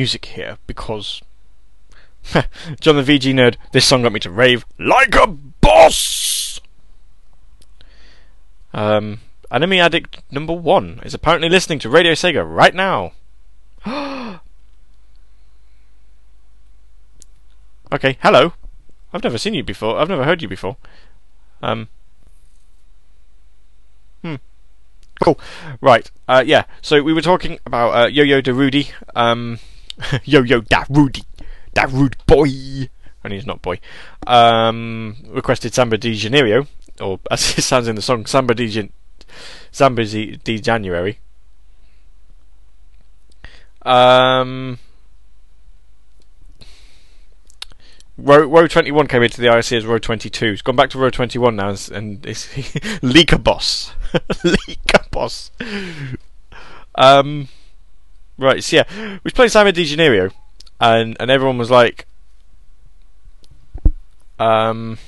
[0.08, 1.20] Music here because.
[2.80, 6.60] John the VG nerd, this song got me to rave like a boss!
[8.72, 13.12] Um, Anime Addict number one is apparently listening to Radio Sega right now.
[17.92, 18.54] okay, hello.
[19.12, 19.98] I've never seen you before.
[19.98, 20.78] I've never heard you before.
[21.60, 21.88] Um.
[24.22, 24.36] Hmm.
[25.20, 25.38] Cool.
[25.82, 26.10] Right.
[26.26, 26.64] Uh, yeah.
[26.80, 28.90] So we were talking about uh, Yo-Yo Darude.
[29.14, 29.58] Um,
[30.24, 31.24] Yo-Yo Darude.
[31.74, 32.88] Darude boy.
[33.24, 33.80] And he's not boy.
[34.26, 36.66] Um, requested Samba de Janeiro,
[37.00, 38.92] or as it sounds in the song, Samba de, Jan-
[39.72, 41.18] Samba di January.
[43.82, 44.78] Um,
[48.16, 50.46] row, row 21 came into the IRC as row 22.
[50.46, 52.46] It's gone back to row 21 now, and- and it's
[53.02, 53.92] Leaker Boss.
[54.14, 55.50] Leaker Boss.
[56.94, 57.48] Um,
[58.38, 60.30] right, so yeah, we was playing Simon Di Janeiro,
[60.80, 62.06] and, and everyone was like,
[64.38, 64.98] um,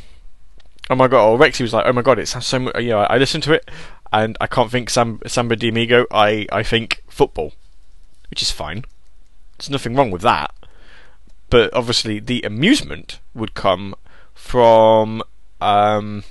[0.90, 2.90] oh my god, or Rexy was like, oh my god, it sounds so much, you
[2.90, 3.70] know, I listened to it,
[4.12, 7.52] and I can't think Sam, Samba de Amigo, I, I think football,
[8.28, 8.84] which is fine.
[9.58, 10.54] There's nothing wrong with that.
[11.50, 13.94] But obviously, the amusement would come
[14.34, 15.22] from
[15.60, 16.24] um,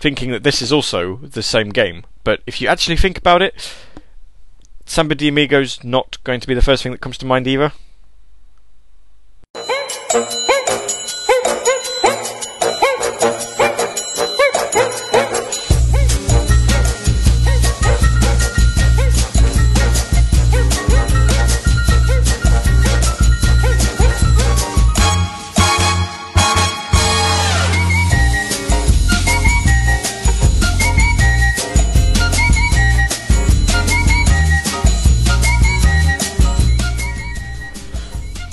[0.00, 2.04] thinking that this is also the same game.
[2.24, 3.74] But if you actually think about it,
[4.84, 7.72] Samba de Amigo's not going to be the first thing that comes to mind either.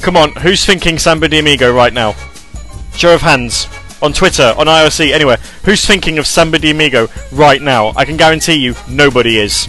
[0.10, 2.16] Come on, who's thinking Samba de Amigo right now?
[2.96, 3.68] Show of hands.
[4.02, 7.94] on Twitter, on IRC, anywhere, who's thinking of Samba de Amigo right now?
[7.96, 9.68] I can guarantee you, nobody is.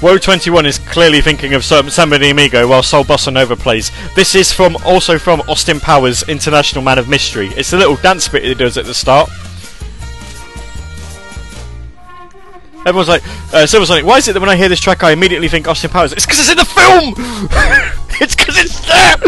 [0.00, 3.92] Woe21 is clearly thinking of Sam- Samba de Amigo while Soul Bossa Nova plays.
[4.14, 7.48] This is from also from Austin Powers' International Man of Mystery.
[7.48, 9.28] It's a little dance bit he does at the start.
[12.86, 13.22] Everyone's like,
[13.52, 15.68] uh, Silver Sonic, why is it that when I hear this track I immediately think
[15.68, 16.14] Austin Powers?
[16.14, 17.14] It's because it's in the film!
[18.22, 19.18] it's because it's there!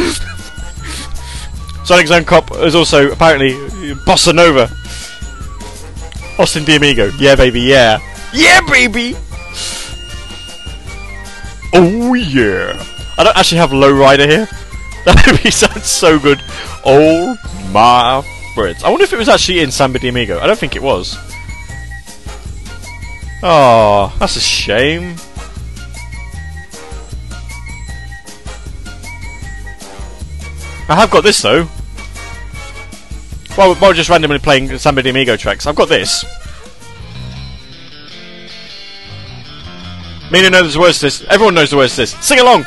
[1.85, 3.53] Sonic Zone Cop is also apparently
[4.07, 4.71] Bossa Nova.
[6.39, 7.11] Austin de Amigo.
[7.19, 7.99] Yeah, baby, yeah.
[8.33, 9.15] Yeah, baby!
[11.75, 12.85] Oh yeah!
[13.19, 14.49] I don't actually have Lowrider here.
[15.05, 16.41] That would be sound so good.
[16.85, 17.37] Oh
[17.73, 18.23] my
[18.55, 18.85] friends!
[18.85, 20.39] I wonder if it was actually in Samba de Amigo.
[20.39, 21.19] I don't think it was.
[23.43, 25.17] Oh, that's a shame.
[30.89, 31.65] I have got this though.
[33.57, 36.25] While just randomly playing Samba de Amigo tracks, I've got this.
[40.33, 41.23] Mina knows the words to this.
[41.29, 42.13] Everyone knows the words to this.
[42.25, 42.65] Sing along!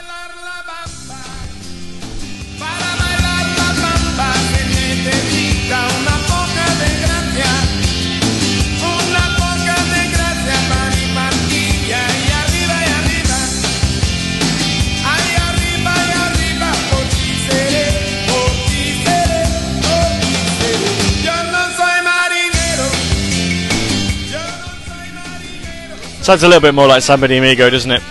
[26.25, 28.01] Sounds a little bit more like Samba Amigo, doesn't it?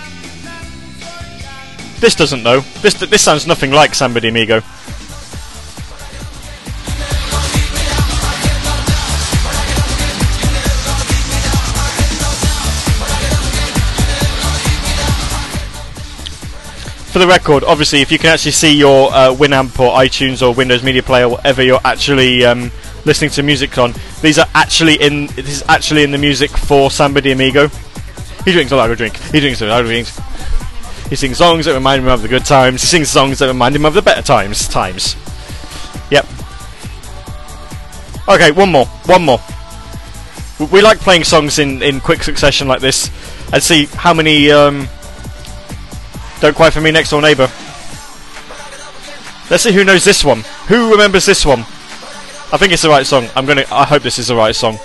[1.98, 2.60] This doesn't though.
[2.80, 4.60] This this sounds nothing like Samba Amigo.
[17.10, 20.54] For the record, obviously, if you can actually see your uh, Winamp or iTunes or
[20.54, 22.70] Windows Media Player, whatever you're actually um,
[23.04, 25.26] listening to music on, these are actually in.
[25.26, 27.70] This is actually in the music for Samba Amigo.
[28.44, 29.16] He drinks a lot of drink.
[29.16, 30.18] He drinks a lot of drinks.
[31.08, 32.80] He sings songs that remind him of the good times.
[32.82, 34.68] He sings songs that remind him of the better times.
[34.68, 35.16] Times.
[36.10, 36.26] Yep.
[38.28, 38.86] Okay, one more.
[39.06, 39.40] One more.
[40.58, 43.10] W- We like playing songs in, in quick succession like this
[43.52, 44.88] and see how many um,
[46.40, 47.50] don't cry for me next door neighbour.
[49.50, 50.40] Let's see who knows this one.
[50.68, 51.60] Who remembers this one?
[52.52, 53.28] I think it's the right song.
[53.36, 53.64] I'm gonna.
[53.70, 54.78] I hope this is the right song.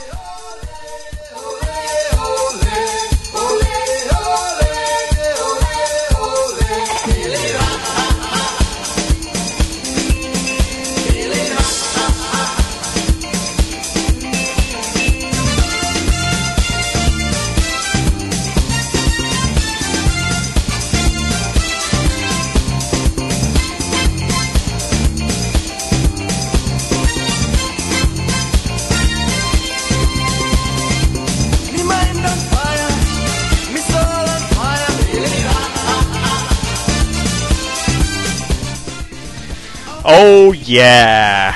[40.70, 41.56] Yeah.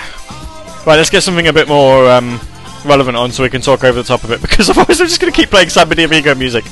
[0.85, 2.39] Right, let's get something a bit more um,
[2.83, 5.21] relevant on so we can talk over the top of it because otherwise I'm just
[5.21, 6.65] going to keep playing de Amigo music.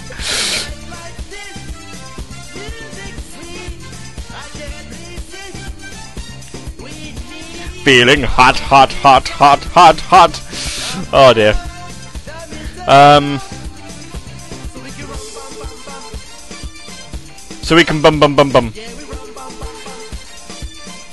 [7.84, 11.10] Feeling hot, hot, hot, hot, hot, hot.
[11.14, 11.54] Oh dear.
[12.88, 13.40] Um.
[17.64, 18.74] So we can bum bum bum bum.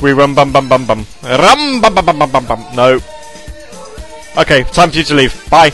[0.00, 1.06] We run bum bum bum bum.
[1.22, 2.66] Rum bum bum bum bum bum bum.
[2.74, 3.00] No.
[4.36, 5.50] Okay, time for you to leave.
[5.50, 5.72] Bye.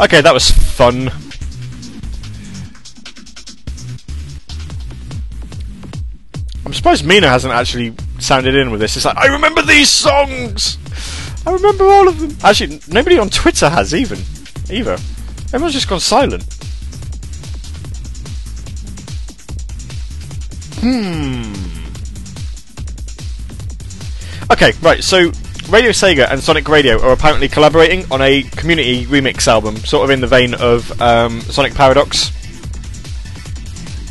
[0.00, 1.10] Okay, that was fun.
[6.66, 8.96] I'm surprised Mina hasn't actually sounded in with this.
[8.96, 10.78] It's like, I remember these songs!
[11.46, 12.36] I remember all of them.
[12.42, 14.18] Actually, nobody on Twitter has even.
[14.70, 14.98] Either.
[15.52, 16.59] Everyone's just gone silent.
[20.80, 21.52] Hmm.
[24.52, 25.02] Okay, right.
[25.04, 25.30] So
[25.68, 30.10] Radio Sega and Sonic Radio are apparently collaborating on a community remix album, sort of
[30.10, 32.32] in the vein of um, Sonic Paradox.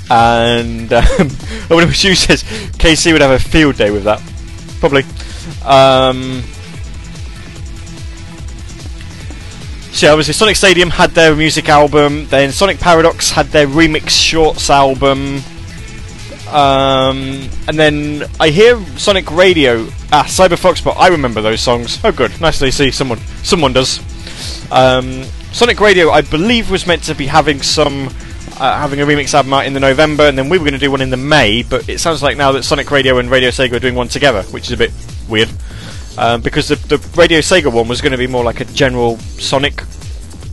[0.10, 1.06] And um,
[1.70, 4.22] it was you says KC would have a field day with that,
[4.80, 5.04] probably.
[5.66, 6.44] Um,
[9.92, 14.70] so obviously Sonic Stadium had their music album, then Sonic Paradox had their remix shorts
[14.70, 15.42] album.
[16.50, 19.88] Um, and then I hear Sonic Radio.
[20.12, 20.96] Ah, Cyber Foxbot.
[20.98, 22.00] I remember those songs.
[22.04, 22.40] Oh, good.
[22.42, 23.20] Nice to see someone.
[23.44, 24.00] Someone does.
[24.72, 28.08] Um, Sonic Radio, I believe, was meant to be having some,
[28.60, 30.80] uh, having a remix album out in the November, and then we were going to
[30.80, 31.64] do one in the May.
[31.64, 34.44] But it sounds like now that Sonic Radio and Radio Sega are doing one together,
[34.44, 34.92] which is a bit
[35.28, 35.50] weird.
[36.18, 39.18] Um, because the, the Radio Sega one was going to be more like a general
[39.18, 39.82] Sonic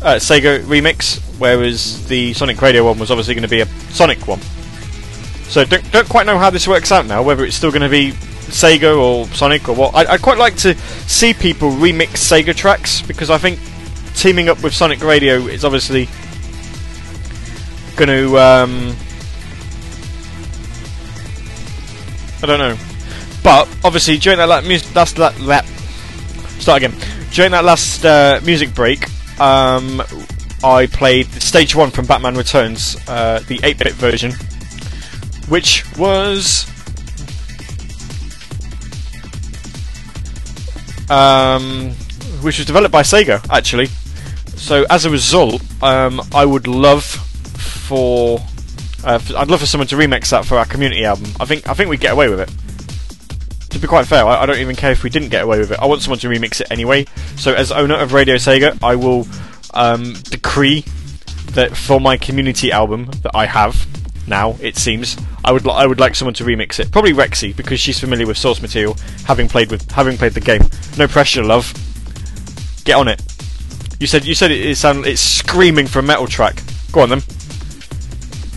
[0.02, 4.26] uh, Sega remix, whereas the Sonic Radio one was obviously going to be a Sonic
[4.28, 4.40] one.
[5.48, 7.88] So don't, don't quite know how this works out now, whether it's still going to
[7.88, 9.94] be Sega or Sonic or what.
[9.94, 10.74] I, I'd quite like to
[11.06, 13.58] see people remix Sega tracks because I think
[14.14, 16.08] teaming up with Sonic Radio is obviously
[17.96, 18.38] going to.
[18.38, 18.96] Um,
[22.42, 22.76] I don't know,
[23.42, 25.62] but obviously during that la- mus- last la- la-
[26.58, 26.94] start again
[27.36, 29.06] during that last uh, music break,
[29.40, 30.02] um,
[30.64, 34.32] I played stage one from Batman Returns, uh, the 8-bit version
[35.48, 36.66] which was
[41.08, 41.90] um,
[42.42, 43.86] which was developed by Sega actually.
[44.56, 48.40] So as a result, um, I would love for
[49.04, 51.30] uh, I'd love for someone to remix that for our community album.
[51.38, 52.50] I think I think we'd get away with it.
[53.70, 55.70] To be quite fair, I, I don't even care if we didn't get away with
[55.70, 55.78] it.
[55.78, 57.06] I want someone to remix it anyway.
[57.36, 59.28] So as owner of Radio Sega, I will
[59.74, 60.84] um, decree
[61.52, 63.86] that for my community album that I have
[64.26, 66.90] now, it seems I would li- I would like someone to remix it.
[66.90, 70.62] Probably Rexy because she's familiar with source material, having played with having played the game.
[70.98, 71.72] No pressure, love.
[72.84, 73.22] Get on it.
[74.00, 76.62] You said you said it, it sound it's screaming for a metal track.
[76.92, 77.22] Go on then.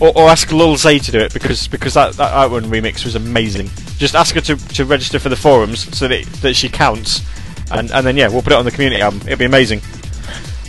[0.00, 3.14] Or, or ask Lil Zay to do it because because that that Outward remix was
[3.14, 3.70] amazing.
[3.98, 7.20] Just ask her to, to register for the forums so that that she counts,
[7.70, 9.20] and and then yeah, we'll put it on the community album.
[9.22, 9.82] It'll be amazing.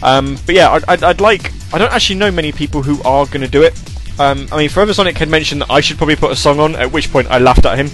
[0.03, 1.51] Um, but yeah, I'd, I'd, I'd like.
[1.73, 3.79] I don't actually know many people who are going to do it.
[4.19, 6.75] Um, I mean, Forever Sonic had mentioned that I should probably put a song on.
[6.75, 7.89] At which point, I laughed at him.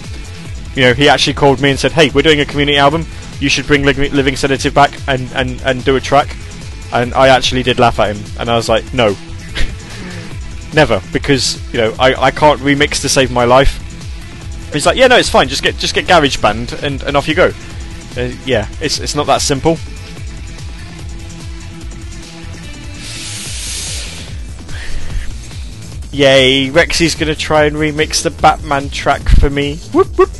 [0.74, 3.06] You know, he actually called me and said, "Hey, we're doing a community album.
[3.40, 6.36] You should bring Living, Sedative back and, and, and do a track."
[6.92, 9.16] And I actually did laugh at him, and I was like, "No,
[10.74, 13.84] never," because you know I, I can't remix to save my life.
[14.72, 15.48] He's like, "Yeah, no, it's fine.
[15.48, 17.52] Just get just get GarageBand and, and off you go."
[18.16, 19.78] Uh, yeah, it's it's not that simple.
[26.18, 29.76] Yay, Rexy's gonna try and remix the Batman track for me.
[29.92, 30.30] Whoop, whoop.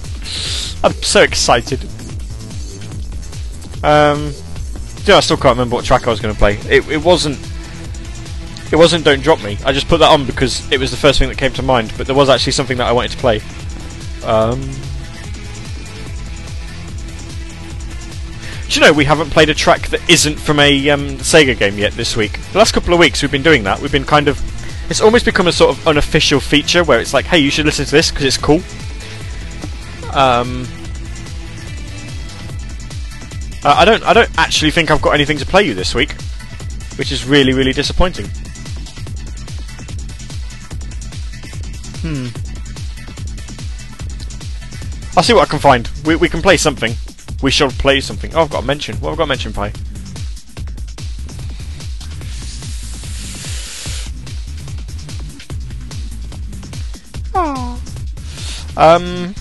[0.82, 1.80] I'm so excited.
[3.84, 4.32] Um,
[5.04, 6.56] yeah, I still can't remember what track I was gonna play.
[6.68, 7.38] It, it wasn't.
[8.72, 9.56] It wasn't Don't Drop Me.
[9.64, 11.94] I just put that on because it was the first thing that came to mind,
[11.96, 13.40] but there was actually something that I wanted to play.
[14.24, 14.60] Um,
[18.68, 21.78] do you know we haven't played a track that isn't from a um, Sega game
[21.78, 22.40] yet this week?
[22.50, 23.80] The last couple of weeks we've been doing that.
[23.80, 24.42] We've been kind of
[24.90, 27.84] it's almost become a sort of unofficial feature where it's like, hey, you should listen
[27.84, 28.60] to this because it's cool.
[30.14, 30.66] Um,
[33.64, 36.12] I don't, I don't actually think I've got anything to play you this week,
[36.96, 38.26] which is really, really disappointing.
[42.00, 42.28] Hmm.
[45.16, 45.90] I'll see what I can find.
[46.06, 46.94] We, we can play something.
[47.42, 48.34] We shall play something.
[48.34, 48.96] Oh, I've got a mention.
[48.96, 49.72] What have I got a mention by?
[58.78, 59.34] Um.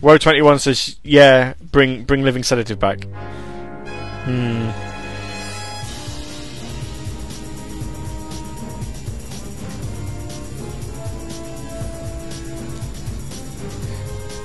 [0.00, 3.04] Woe twenty one says, "Yeah, bring bring living sedative back."
[4.24, 4.70] Hmm.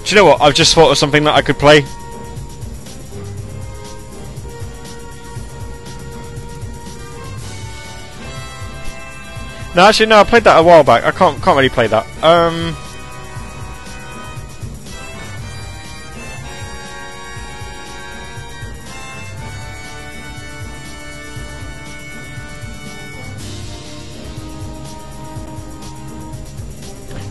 [0.06, 0.42] Do you know what?
[0.42, 1.84] I've just thought of something that I could play.
[9.76, 10.20] No, actually, no.
[10.20, 11.04] I played that a while back.
[11.04, 12.06] I can't can't really play that.
[12.24, 12.76] Um.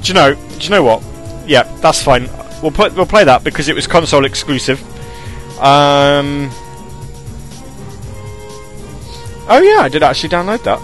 [0.02, 0.34] Do you know?
[0.34, 1.02] Do you know what?
[1.46, 2.30] Yeah, that's fine.
[2.62, 4.80] We'll put we'll play that because it was console exclusive.
[5.60, 6.50] Um.
[9.50, 10.80] Oh yeah, I did actually download that.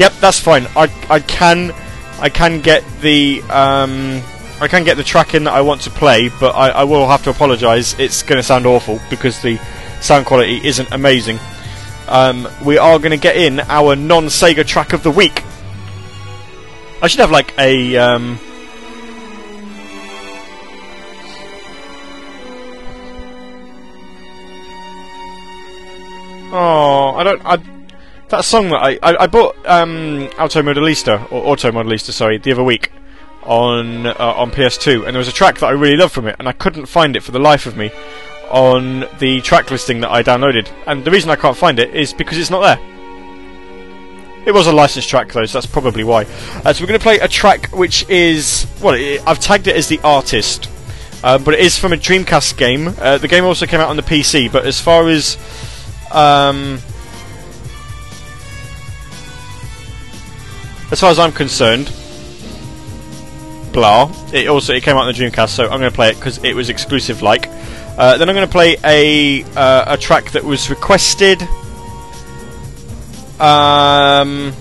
[0.00, 0.66] Yep, that's fine.
[0.74, 1.72] I I can
[2.20, 4.22] I can get the um
[4.58, 7.06] I can get the track in that I want to play, but I, I will
[7.06, 7.98] have to apologise.
[7.98, 9.58] It's going to sound awful because the
[10.00, 11.38] sound quality isn't amazing.
[12.08, 15.44] Um, we are going to get in our non-Sega track of the week.
[17.02, 17.98] I should have like a.
[17.98, 18.38] Um,
[26.52, 27.42] Oh, I don't.
[27.44, 27.79] I,
[28.30, 32.52] that song that I I, I bought um, Auto Modelista or Auto Modelista, sorry, the
[32.52, 32.90] other week
[33.42, 36.36] on uh, on PS2, and there was a track that I really loved from it,
[36.38, 37.90] and I couldn't find it for the life of me
[38.50, 40.68] on the track listing that I downloaded.
[40.86, 42.86] And the reason I can't find it is because it's not there.
[44.46, 46.22] It was a licensed track though, so that's probably why.
[46.64, 49.76] Uh, so we're going to play a track which is well, it, I've tagged it
[49.76, 50.68] as the artist,
[51.22, 52.94] uh, but it is from a Dreamcast game.
[52.98, 55.36] Uh, the game also came out on the PC, but as far as
[56.10, 56.80] um,
[60.90, 61.92] as far as I'm concerned,
[63.72, 64.12] blah.
[64.32, 66.42] It also it came out on the Dreamcast, so I'm going to play it because
[66.44, 67.22] it was exclusive.
[67.22, 67.48] Like,
[67.98, 71.42] uh, then I'm going to play a uh, a track that was requested.
[73.40, 74.52] Um,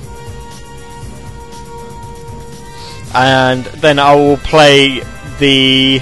[3.13, 5.01] and then I will play
[5.39, 5.99] the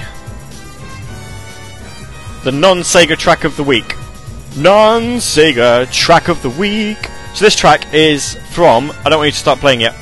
[2.44, 3.96] the non Sega track of the week.
[4.56, 6.98] Non Sega track of the week.
[7.34, 8.90] So this track is from.
[9.04, 9.94] I don't want you to start playing yet.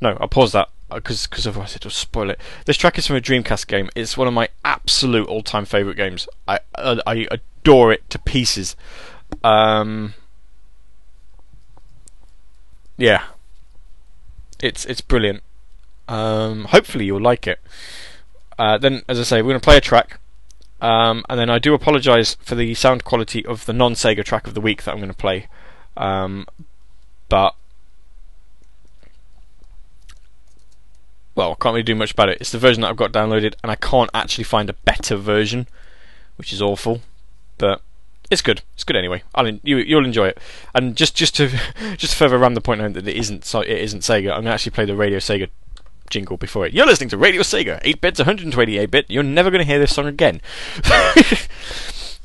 [0.00, 2.40] No, I'll pause that because because otherwise it'll spoil it.
[2.64, 3.90] This track is from a Dreamcast game.
[3.94, 6.28] It's one of my absolute all-time favorite games.
[6.46, 8.76] I I, I adore it to pieces.
[9.42, 10.14] Um,
[12.96, 13.24] yeah,
[14.60, 15.42] it's it's brilliant.
[16.06, 17.60] Um, hopefully you'll like it.
[18.58, 20.18] Uh, then, as I say, we're going to play a track.
[20.80, 24.46] Um, and then I do apologise for the sound quality of the non Sega track
[24.46, 25.48] of the week that I'm going to play.
[25.96, 26.46] Um,
[27.28, 27.54] but
[31.38, 32.38] well, I can't really do much about it.
[32.40, 35.68] It's the version that I've got downloaded, and I can't actually find a better version,
[36.34, 37.00] which is awful.
[37.58, 37.80] But
[38.28, 38.62] it's good.
[38.74, 39.22] It's good anyway.
[39.36, 40.38] I'll you you'll enjoy it.
[40.74, 41.48] And just just to
[41.96, 44.32] just to further ram the point home that it isn't so it isn't Sega.
[44.32, 45.48] I'm to actually play the Radio Sega
[46.10, 46.74] jingle before it.
[46.74, 49.06] You're listening to Radio Sega, 8 bits, 128 bit.
[49.08, 50.40] You're never going to hear this song again.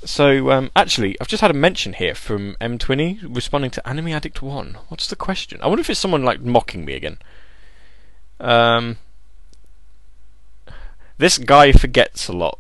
[0.06, 4.42] so, um, actually, I've just had a mention here from M20 responding to Anime Addict
[4.42, 4.78] 1.
[4.88, 5.60] What's the question?
[5.62, 7.18] I wonder if it's someone like mocking me again.
[8.44, 8.98] Um,
[11.18, 12.60] this guy forgets a lot.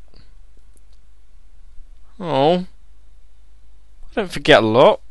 [2.19, 2.65] Oh.
[4.09, 5.01] I don't forget a lot.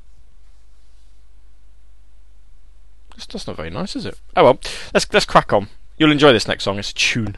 [3.17, 4.19] That's, not very nice, is it?
[4.37, 4.59] Oh well,
[4.93, 5.69] let's let's crack on.
[5.97, 6.79] You'll enjoy this next song.
[6.79, 7.37] It's a tune.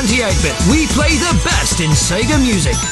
[0.00, 0.70] 128-bit.
[0.70, 2.89] We play the best in Sega music.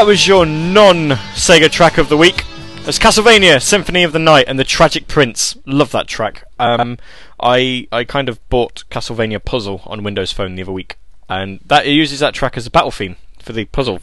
[0.00, 2.44] That was your non Sega track of the week.
[2.86, 5.58] It's Castlevania Symphony of the Night and the Tragic Prince.
[5.66, 6.44] Love that track.
[6.58, 6.96] Um,
[7.38, 10.96] I I kind of bought Castlevania Puzzle on Windows Phone the other week,
[11.28, 14.00] and that it uses that track as a battle theme for the puzzle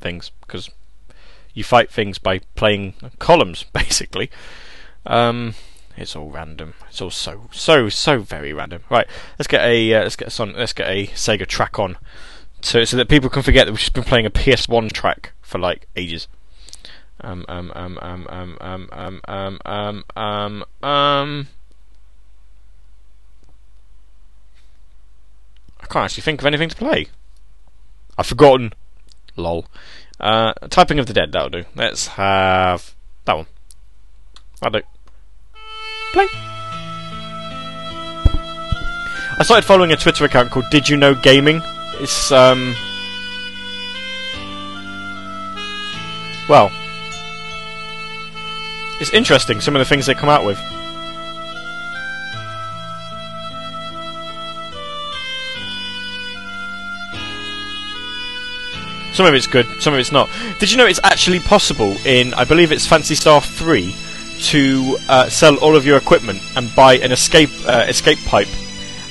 [0.00, 0.70] things because
[1.54, 4.30] you fight things by playing columns basically.
[5.06, 5.54] Um,
[5.96, 6.74] it's all random.
[6.88, 8.84] It's all so so so very random.
[8.88, 9.08] Right,
[9.40, 11.96] let's get a uh, let's get a son, let's get a Sega track on,
[12.62, 15.58] so so that people can forget that we've just been playing a PS1 track for
[15.58, 16.28] like ages.
[17.20, 21.48] Um um um um um um um um um um um.
[25.80, 27.08] I can't actually think of anything to play.
[28.16, 28.72] I've forgotten.
[29.36, 29.66] Lol.
[30.20, 31.64] Uh, Typing of the Dead, that'll do.
[31.74, 32.94] Let's have
[33.24, 33.46] that one.
[34.60, 34.86] That'll do.
[36.12, 36.26] Play.
[39.38, 41.62] I started following a Twitter account called Did You Know Gaming.
[42.02, 42.74] It's, um.
[46.48, 46.72] Well.
[49.00, 50.58] It's interesting, some of the things they come out with.
[59.12, 60.28] Some of it's good, some of it's not.
[60.58, 63.94] Did you know it's actually possible in, I believe it's Phantasy Star 3,
[64.40, 68.48] to uh, sell all of your equipment and buy an escape uh, escape pipe?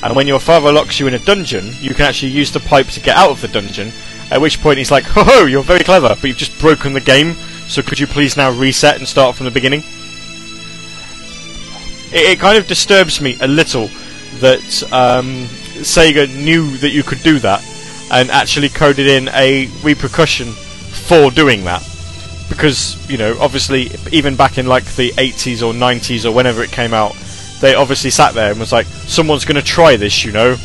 [0.04, 2.88] And when your father locks you in a dungeon, you can actually use the pipe
[2.88, 3.92] to get out of the dungeon.
[4.32, 7.02] At which point he's like, "Ho ho, you're very clever, but you've just broken the
[7.02, 7.36] game.
[7.68, 9.84] So could you please now reset and start from the beginning?"
[12.12, 13.88] It, it kind of disturbs me a little
[14.40, 15.46] that um,
[15.82, 17.64] Sega knew that you could do that
[18.12, 21.88] and actually coded in a repercussion for doing that.
[22.50, 26.72] Because, you know, obviously, even back in like the 80s or 90s or whenever it
[26.72, 27.16] came out,
[27.62, 30.58] they obviously sat there and was like, someone's going to try this, you know.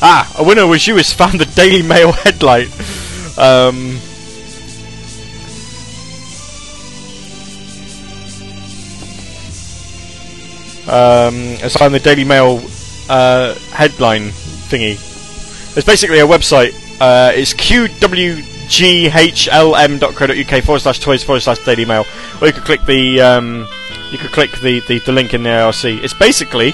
[0.00, 2.68] Ah, a winner was you has found the Daily Mail headline.
[3.36, 3.98] Um,
[10.88, 12.62] um, it's found the Daily Mail
[13.08, 14.28] uh, headline
[14.68, 14.92] thingy.
[15.76, 16.74] It's basically a website.
[17.00, 17.54] Uh, it's
[18.68, 22.04] qwghlm.co.uk forward slash toys forward slash Daily Mail.
[22.40, 23.66] Or you could click the um,
[24.10, 26.02] you could click the, the, the link in the IRC.
[26.02, 26.72] It's basically.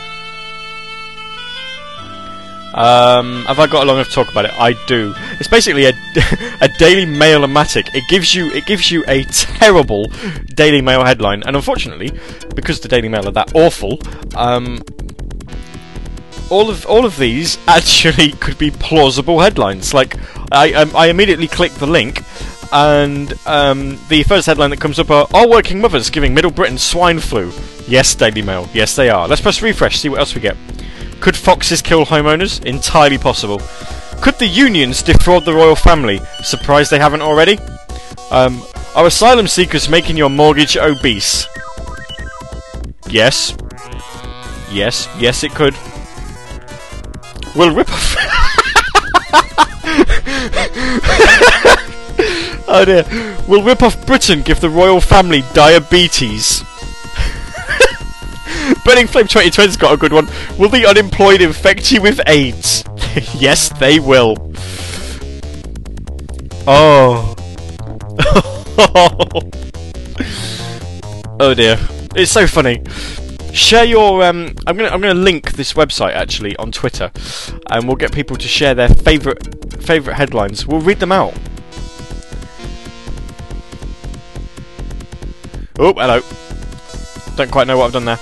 [2.75, 4.53] Um, have I got long enough talk about it?
[4.55, 5.15] I do.
[5.39, 5.93] It's basically a,
[6.61, 7.95] a Daily Mail-o-matic.
[7.95, 10.07] It gives you it gives you a terrible
[10.55, 12.11] Daily Mail headline, and unfortunately,
[12.57, 14.01] because the Daily Mail are that awful,
[14.35, 14.83] um,
[16.51, 19.95] all of all of these actually could be plausible headlines.
[19.95, 20.17] Like
[20.53, 22.23] I um, I immediately click the link,
[22.73, 26.79] and um, the first headline that comes up are "All working mothers giving Middle Britain
[26.79, 27.53] swine flu."
[27.87, 28.69] Yes, Daily Mail.
[28.73, 29.29] Yes, they are.
[29.29, 29.99] Let's press refresh.
[30.01, 30.57] See what else we get.
[31.21, 32.65] Could foxes kill homeowners?
[32.65, 33.61] Entirely possible.
[34.21, 36.21] Could the unions defraud the royal family?
[36.43, 37.59] Surprised they haven't already.
[38.31, 38.63] Um,
[38.95, 41.47] are asylum seekers making your mortgage obese?
[43.09, 43.57] Yes.
[44.71, 45.09] Yes.
[45.19, 45.75] Yes, it could.
[47.55, 48.17] Will Ripoff.
[52.67, 53.05] oh dear.
[53.47, 56.63] Will Ripoff Britain give the royal family diabetes?
[58.85, 60.29] Burning Flame 2020's got a good one.
[60.59, 62.83] Will the unemployed infect you with AIDS?
[63.35, 64.35] yes, they will.
[66.67, 67.37] Oh.
[71.39, 71.79] oh dear.
[72.17, 72.83] It's so funny.
[73.55, 74.25] Share your.
[74.25, 74.89] Um, I'm gonna.
[74.89, 77.13] I'm gonna link this website actually on Twitter,
[77.71, 80.67] and we'll get people to share their favorite favorite headlines.
[80.67, 81.35] We'll read them out.
[85.79, 86.21] Oh, hello.
[87.37, 88.19] Don't quite know what I've done there.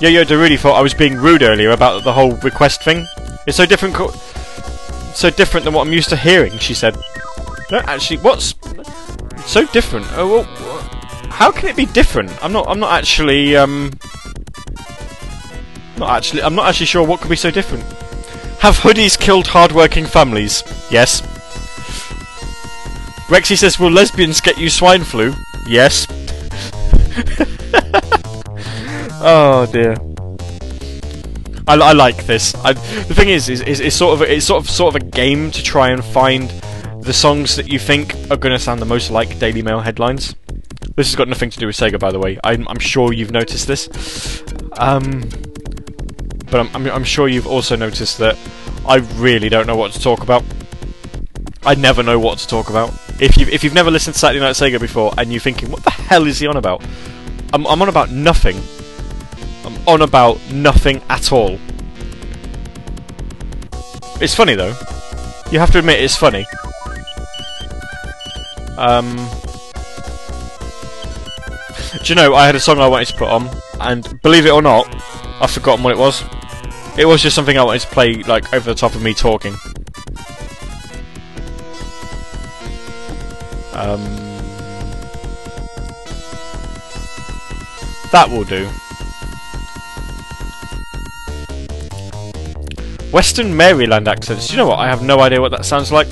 [0.00, 3.04] Yo Yo Darudi thought I was being rude earlier about the whole request thing.
[3.46, 3.94] It's so different,
[5.14, 6.58] so different than what I'm used to hearing.
[6.58, 6.96] She said.
[7.70, 8.54] No, actually, what's
[9.46, 10.06] so different?
[10.12, 10.44] Oh, well,
[11.30, 12.30] how can it be different?
[12.44, 12.66] I'm not.
[12.68, 13.56] I'm not actually.
[13.56, 13.92] Um,
[15.98, 16.42] not actually.
[16.42, 17.84] I'm not actually sure what could be so different.
[18.60, 20.62] Have hoodies killed hardworking families?
[20.90, 21.20] Yes.
[23.28, 25.34] Rexy says, "Will lesbians get you swine flu?"
[25.66, 26.06] Yes.
[29.20, 29.96] oh dear.
[31.66, 32.54] I, I like this.
[32.56, 35.02] I, the thing is, is, is it's sort of a, it's sort of sort of
[35.02, 36.48] a game to try and find
[37.00, 40.34] the songs that you think are going to sound the most like Daily Mail headlines.
[40.96, 42.38] This has got nothing to do with Sega, by the way.
[42.44, 44.42] I'm, I'm sure you've noticed this.
[44.78, 45.22] Um,
[46.50, 48.38] but I'm, I'm, I'm sure you've also noticed that
[48.86, 50.44] I really don't know what to talk about.
[51.64, 52.92] I never know what to talk about.
[53.20, 55.82] If you've, if you've never listened to Saturday Night Sega before and you're thinking, what
[55.82, 56.84] the hell is he on about?
[57.52, 58.60] I'm I'm on about nothing.
[59.86, 61.58] On about nothing at all.
[64.20, 64.74] It's funny though.
[65.50, 66.46] You have to admit it's funny.
[68.78, 69.16] Um,
[72.02, 73.48] do you know I had a song I wanted to put on,
[73.80, 74.86] and believe it or not,
[75.40, 76.22] I've forgotten what it was.
[76.98, 79.54] It was just something I wanted to play like over the top of me talking.
[83.74, 84.02] Um,
[88.12, 88.68] that will do.
[93.14, 94.50] Western Maryland accents.
[94.50, 94.80] You know what?
[94.80, 96.08] I have no idea what that sounds like.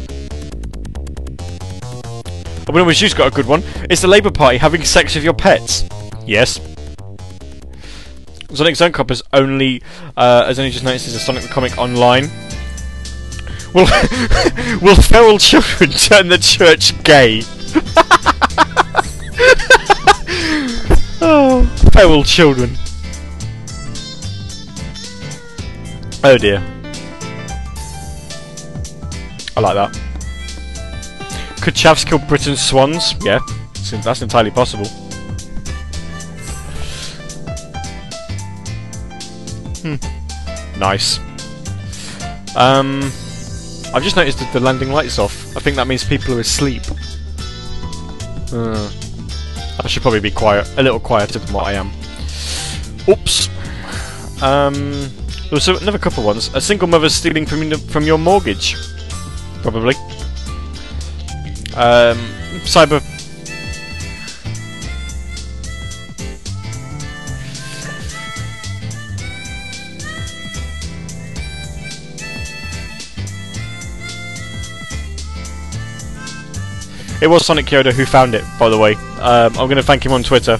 [2.68, 3.64] Oh, but you've got a good one.
[3.90, 5.84] Is the Labour Party having sex with your pets?
[6.24, 6.60] Yes.
[8.54, 9.82] Sonic Zone Cop has only
[10.16, 12.30] uh, has only just noticed there's a Sonic Comic online.
[13.74, 13.82] Will
[14.80, 17.42] will feral children turn the church gay?
[21.20, 22.70] oh, feral children.
[26.22, 26.71] Oh dear.
[29.56, 30.00] I like that.
[31.60, 33.14] Could Chavs kill Britain's swans?
[33.22, 33.38] Yeah,
[34.02, 34.86] that's entirely possible.
[39.82, 39.96] Hmm.
[40.78, 41.18] Nice.
[42.56, 43.02] Um,
[43.94, 45.56] I've just noticed that the landing light's off.
[45.56, 46.82] I think that means people are asleep.
[48.52, 48.90] Uh,
[49.82, 51.90] I should probably be quiet, a little quieter than what I am.
[53.08, 53.48] Oops.
[54.42, 56.52] Um, there was another couple ones.
[56.54, 58.76] A single mother stealing from from your mortgage,
[59.62, 59.94] probably.
[61.74, 62.18] Um,
[62.66, 63.00] cyber.
[77.22, 78.94] It was Sonic Kyoto who found it, by the way.
[79.20, 80.58] Um, I'm going to thank him on Twitter.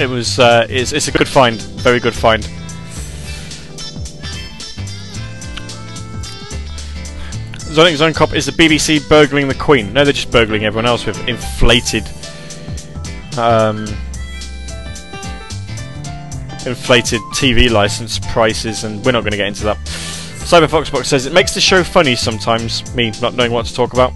[0.00, 0.38] It was.
[0.40, 1.60] Uh, it's, it's a good find.
[1.60, 2.44] Very good find.
[7.78, 9.92] Sonic Zone Cop is the BBC burgling the Queen.
[9.92, 12.02] No, they're just burgling everyone else with inflated,
[13.38, 13.86] um,
[16.66, 19.76] inflated TV license prices, and we're not going to get into that.
[19.76, 22.92] Cyber Foxbox says it makes the show funny sometimes.
[22.96, 24.12] Me not knowing what to talk about.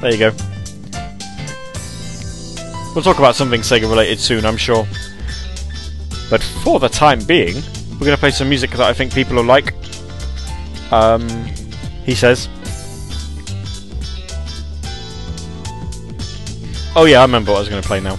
[0.00, 0.32] There you go.
[2.92, 4.84] We'll talk about something Sega related soon, I'm sure.
[6.28, 7.54] But for the time being,
[7.92, 9.72] we're going to play some music that I think people will like.
[10.90, 11.28] Um,
[12.08, 12.48] he says.
[16.96, 18.18] Oh yeah, I remember what I was going to play now.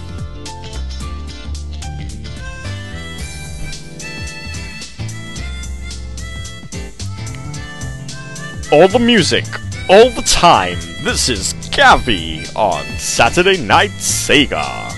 [8.72, 9.46] All the music,
[9.90, 10.78] all the time.
[11.04, 14.94] This is Gavi on Saturday Night Sega.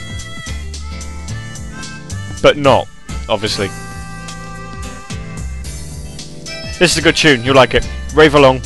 [2.41, 2.89] But not,
[3.29, 3.69] obviously.
[6.77, 7.87] This is a good tune, you'll like it.
[8.13, 8.61] Rave along.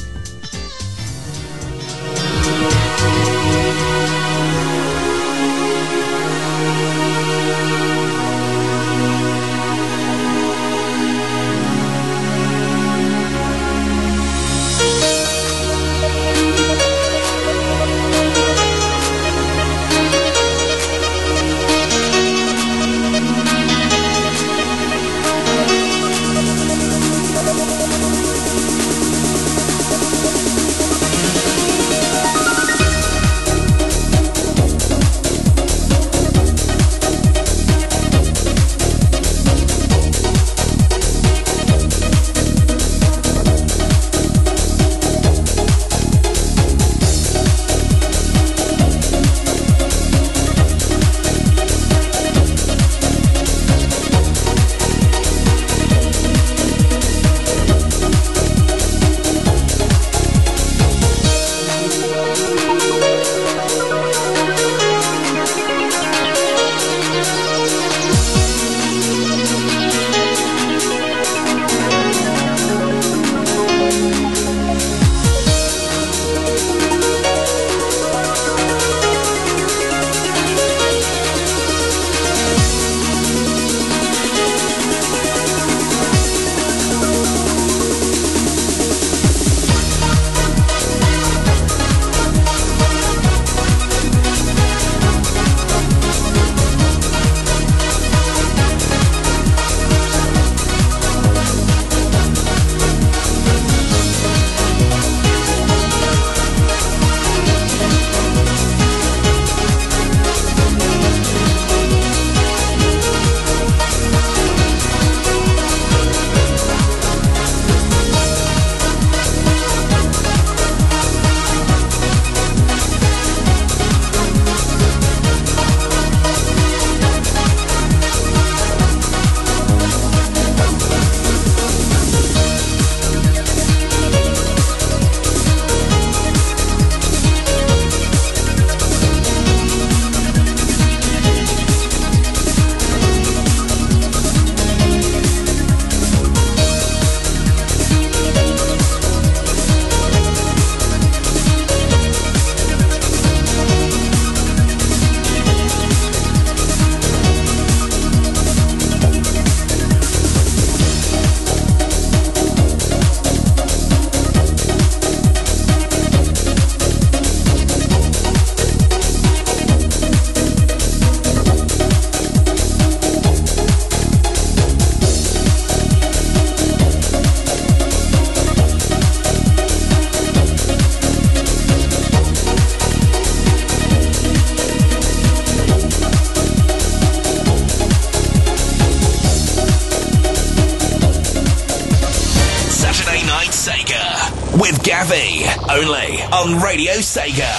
[196.85, 197.54] Radio Sega.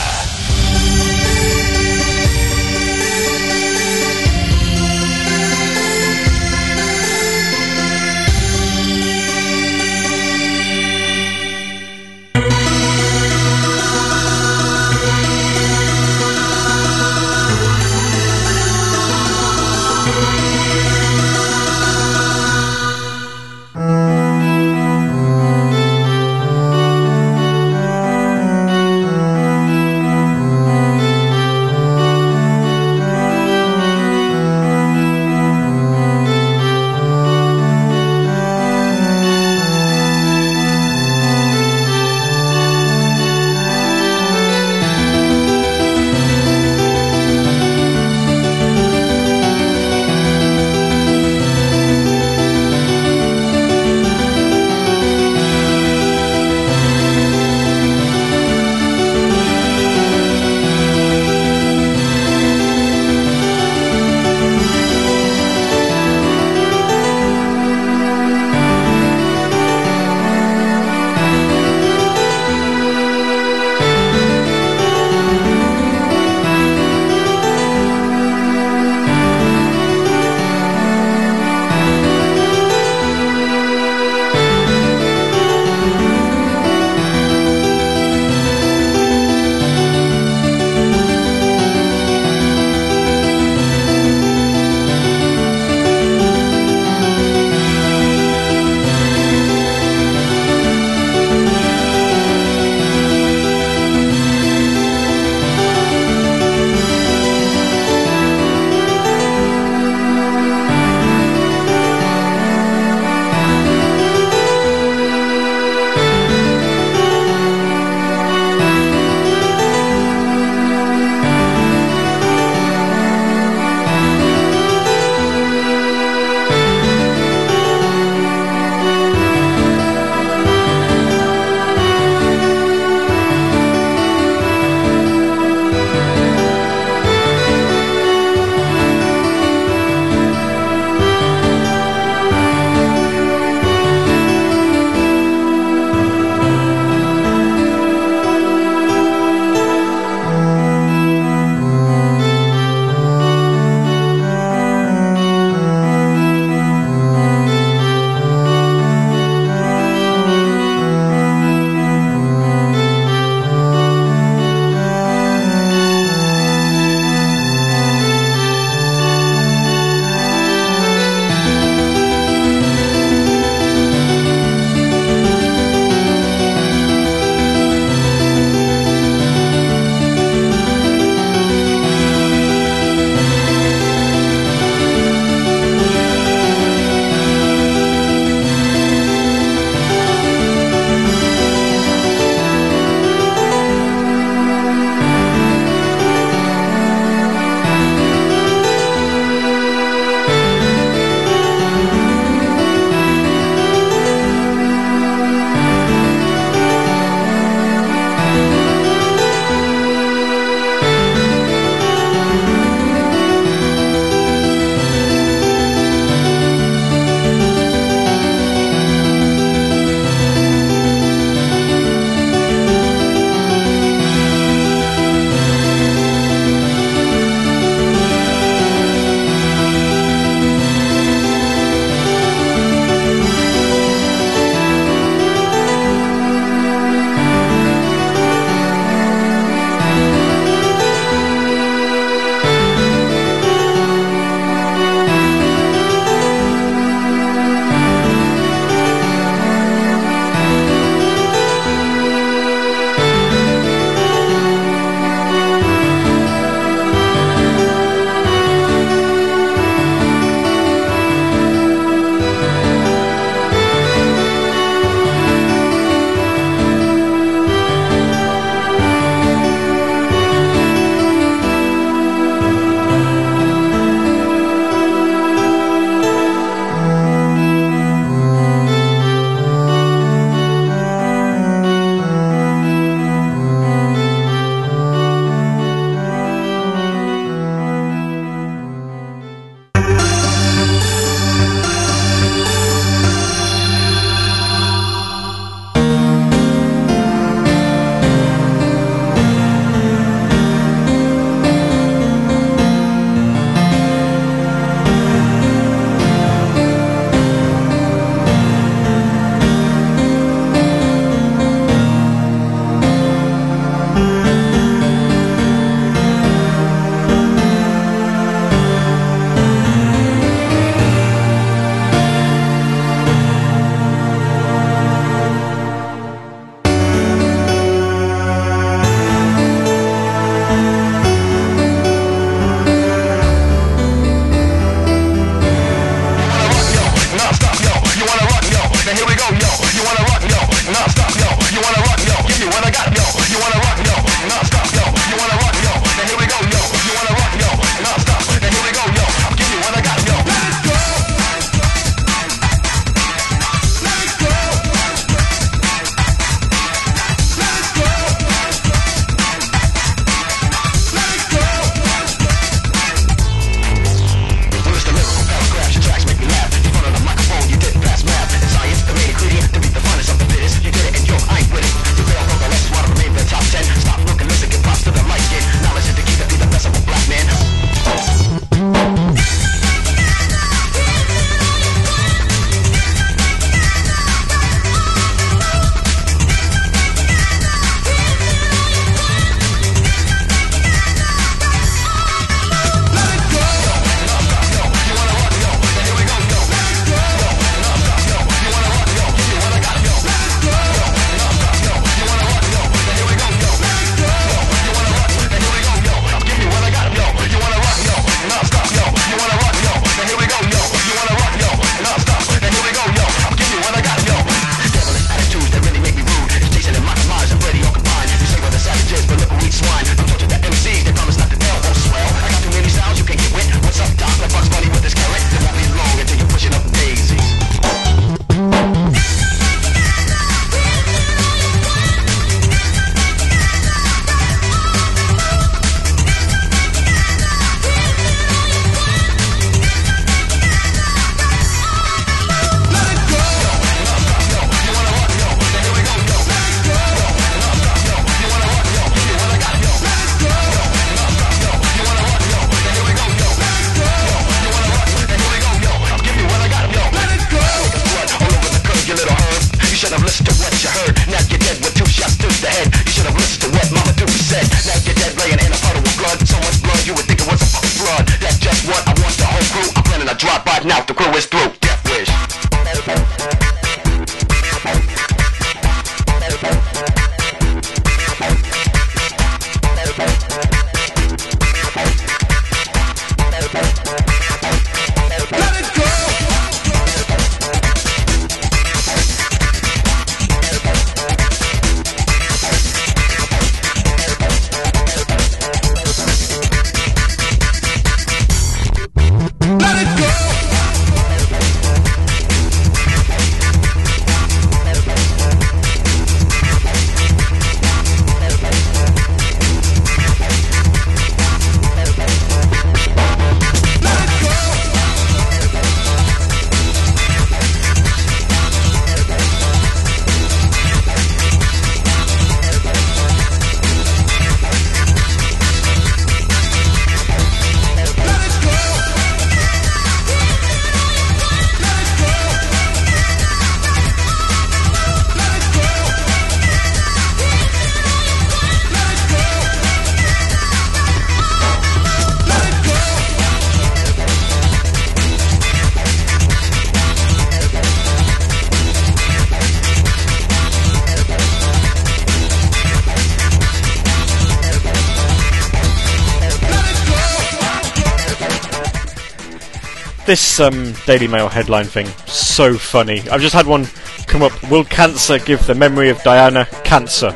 [560.07, 563.01] This um, Daily Mail headline thing, so funny.
[563.11, 563.67] I've just had one
[564.07, 564.33] come up.
[564.49, 567.11] Will cancer give the memory of Diana cancer?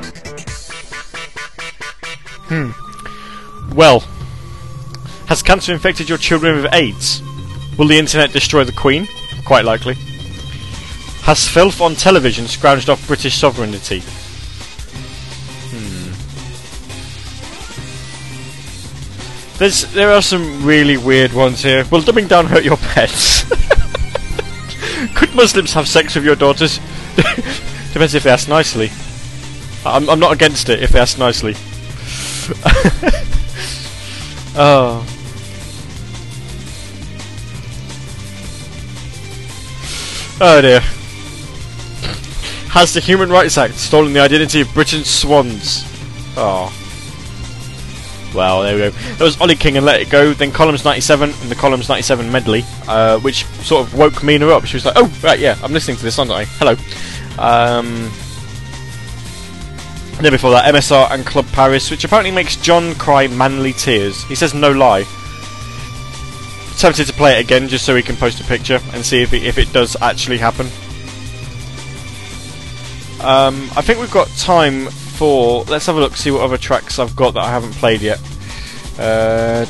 [2.49, 2.73] Hmm.
[3.77, 4.01] Well,
[5.29, 7.23] has cancer infected your children with AIDS?
[7.79, 9.07] Will the internet destroy the Queen?
[9.47, 9.95] Quite likely.
[11.23, 14.03] Has filth on television scrounged off British sovereignty?
[19.61, 21.85] There's there are some really weird ones here.
[21.91, 23.45] Will dumbing down hurt your pets?
[25.15, 26.79] Could Muslims have sex with your daughters?
[27.93, 28.91] Depends if they ask nicely.
[29.85, 31.53] I'm, I'm not against it if they ask nicely.
[34.57, 35.07] oh.
[40.41, 40.81] Oh dear.
[42.71, 45.85] Has the Human Rights Act stolen the identity of Britain's swans?
[46.35, 46.75] Oh.
[48.35, 48.91] Well, there we go.
[48.91, 52.31] That was Ollie King and Let It Go, then Columns 97 and the Columns 97
[52.31, 54.65] medley, uh, which sort of woke Mina up.
[54.67, 56.45] She was like, oh, right, yeah, I'm listening to this, aren't I?
[56.45, 56.77] Hello.
[57.39, 58.11] Um,
[60.23, 64.23] then before that, MSR and Club Paris, which apparently makes John cry manly tears.
[64.25, 65.05] He says no lie.
[66.77, 69.33] Tempted to play it again just so he can post a picture and see if
[69.33, 70.67] it, if it does actually happen.
[73.23, 74.89] Um, I think we've got time
[75.21, 78.19] Let's have a look, see what other tracks I've got that I haven't played yet.
[78.99, 79.65] Uh.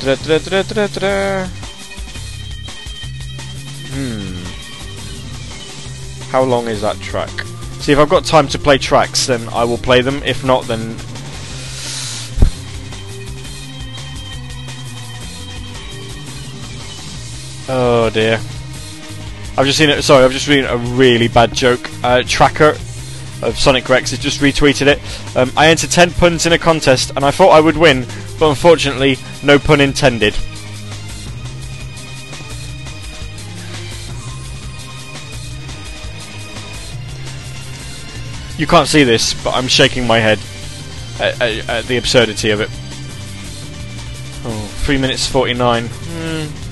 [3.93, 4.43] Hmm.
[6.31, 7.29] How long is that track?
[7.79, 10.21] See, if I've got time to play tracks, then I will play them.
[10.23, 10.95] If not, then.
[17.67, 18.39] Oh dear.
[19.57, 20.01] I've just seen it.
[20.03, 21.89] Sorry, I've just seen a really bad joke.
[22.03, 22.75] Uh, Tracker
[23.41, 24.99] of Sonic Rex has just retweeted it.
[25.35, 28.05] Um, I entered 10 puns in a contest and I thought I would win,
[28.39, 30.35] but unfortunately, no pun intended.
[38.57, 40.39] You can't see this, but I'm shaking my head
[41.19, 42.69] at, at, at the absurdity of it.
[44.43, 45.87] Oh, 3 minutes 49.
[45.87, 46.67] Hmm.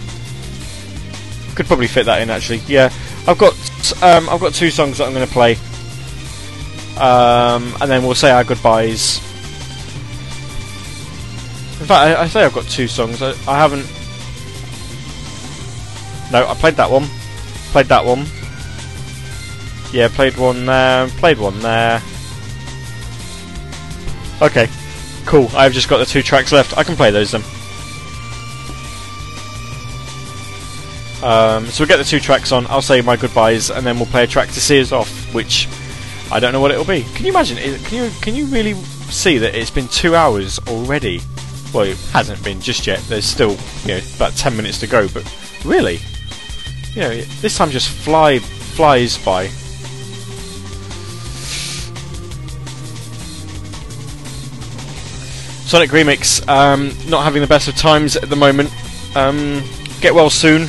[1.55, 2.59] Could probably fit that in actually.
[2.67, 2.93] Yeah,
[3.27, 3.53] I've got
[4.01, 5.55] um, I've got two songs that I'm going to play,
[6.99, 9.17] um, and then we'll say our goodbyes.
[11.79, 13.21] In fact, I, I say I've got two songs.
[13.21, 13.87] I, I haven't.
[16.31, 17.05] No, I played that one.
[17.71, 18.25] Played that one.
[19.93, 21.07] Yeah, played one there.
[21.07, 22.01] Played one there.
[24.41, 24.67] Okay,
[25.25, 25.49] cool.
[25.55, 26.77] I've just got the two tracks left.
[26.77, 27.43] I can play those then.
[31.21, 32.65] Um, so we'll get the two tracks on.
[32.67, 35.67] I'll say my goodbyes, and then we'll play a track to see us off, which
[36.31, 37.03] I don't know what it'll be.
[37.15, 37.57] Can you imagine?
[37.83, 41.21] Can you can you really see that it's been two hours already?
[41.73, 42.99] Well, it hasn't been just yet.
[43.07, 45.23] There's still you know about ten minutes to go, but
[45.65, 45.99] really,
[46.93, 49.47] you know, this time just fly flies by.
[55.65, 58.71] Sonic Remix, um, not having the best of times at the moment.
[59.15, 59.63] Um,
[60.01, 60.67] get well soon.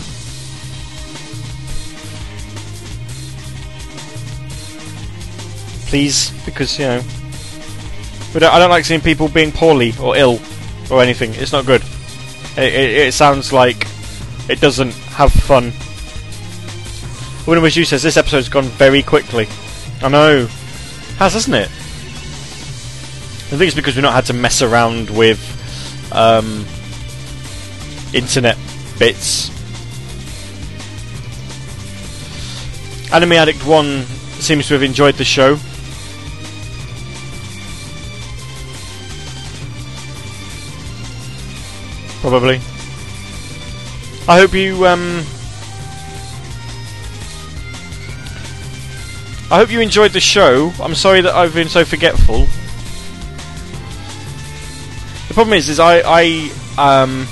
[5.90, 7.02] Please, because you know,
[8.34, 10.40] I don't like seeing people being poorly or ill
[10.90, 11.34] or anything.
[11.34, 11.82] It's not good.
[12.56, 13.86] It, it, it sounds like
[14.48, 15.72] it doesn't have fun
[17.46, 19.48] Winner Was You says this episode's gone very quickly.
[20.02, 20.46] I know.
[21.16, 21.66] Has, hasn't it?
[21.66, 25.40] I think it's because we've not had to mess around with
[26.12, 26.64] um,
[28.14, 28.56] internet
[28.98, 29.50] bits.
[33.12, 34.02] Anime Addict 1
[34.38, 35.56] seems to have enjoyed the show.
[42.20, 42.60] Probably.
[44.28, 45.24] I hope you um
[49.50, 50.72] I hope you enjoyed the show.
[50.80, 52.46] I'm sorry that I've been so forgetful.
[55.26, 57.26] The problem is, is I, I, um,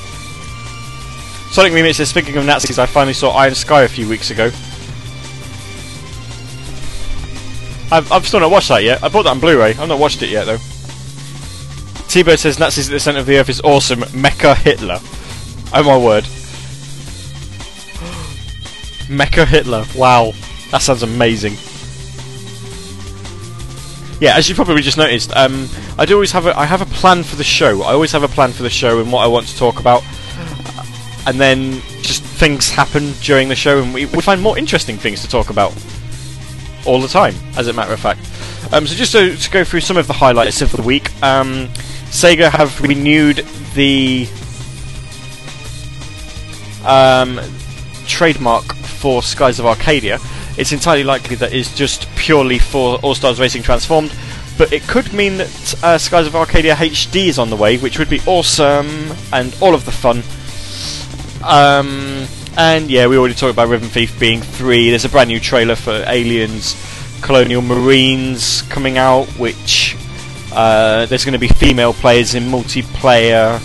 [1.53, 4.47] Sonic Remix is speaking of Nazis, I finally saw Iron Sky a few weeks ago.
[7.91, 9.03] I've, I've still not watched that yet.
[9.03, 9.75] I bought that on Blu-ray.
[9.75, 10.59] I've not watched it yet though.
[12.09, 14.01] T-Bird says Nazis at the centre of the earth is awesome.
[14.01, 14.99] Mecha Hitler.
[15.75, 16.25] Oh my word.
[19.09, 19.85] Mecha Hitler.
[19.95, 20.33] Wow.
[20.71, 21.55] That sounds amazing.
[24.21, 26.87] Yeah, as you probably just noticed, um, I do always have a I have a
[26.87, 27.83] plan for the show.
[27.83, 30.03] I always have a plan for the show and what I want to talk about,
[31.27, 35.23] and then just things happen during the show, and we, we find more interesting things
[35.23, 35.73] to talk about
[36.85, 38.21] all the time, as a matter of fact.
[38.73, 41.69] Um, so just to, to go through some of the highlights of the week, um,
[42.11, 43.45] Sega have renewed
[43.75, 44.29] the
[46.85, 47.41] um,
[48.07, 50.19] trademark for Skies of Arcadia.
[50.57, 54.13] It's entirely likely that it's just purely for All Stars Racing Transformed,
[54.57, 57.99] but it could mean that uh, Skies of Arcadia HD is on the way, which
[57.99, 60.23] would be awesome and all of the fun.
[61.45, 62.27] Um,
[62.57, 64.91] and yeah, we already talked about Rhythm Thief being three.
[64.91, 66.75] There's a brand new trailer for Aliens
[67.21, 69.97] Colonial Marines coming out, which
[70.53, 73.61] uh, there's going to be female players in multiplayer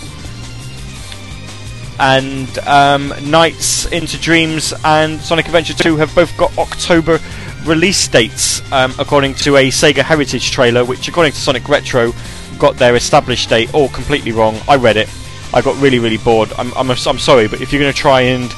[1.98, 7.18] and um, Nights into Dreams and Sonic Adventure 2 have both got October
[7.64, 12.12] release dates, um, according to a Sega Heritage trailer, which, according to Sonic Retro,
[12.58, 14.58] got their established date all completely wrong.
[14.68, 15.08] I read it.
[15.52, 16.52] I got really, really bored.
[16.58, 18.52] I'm, I'm, I'm sorry, but if you're going to try and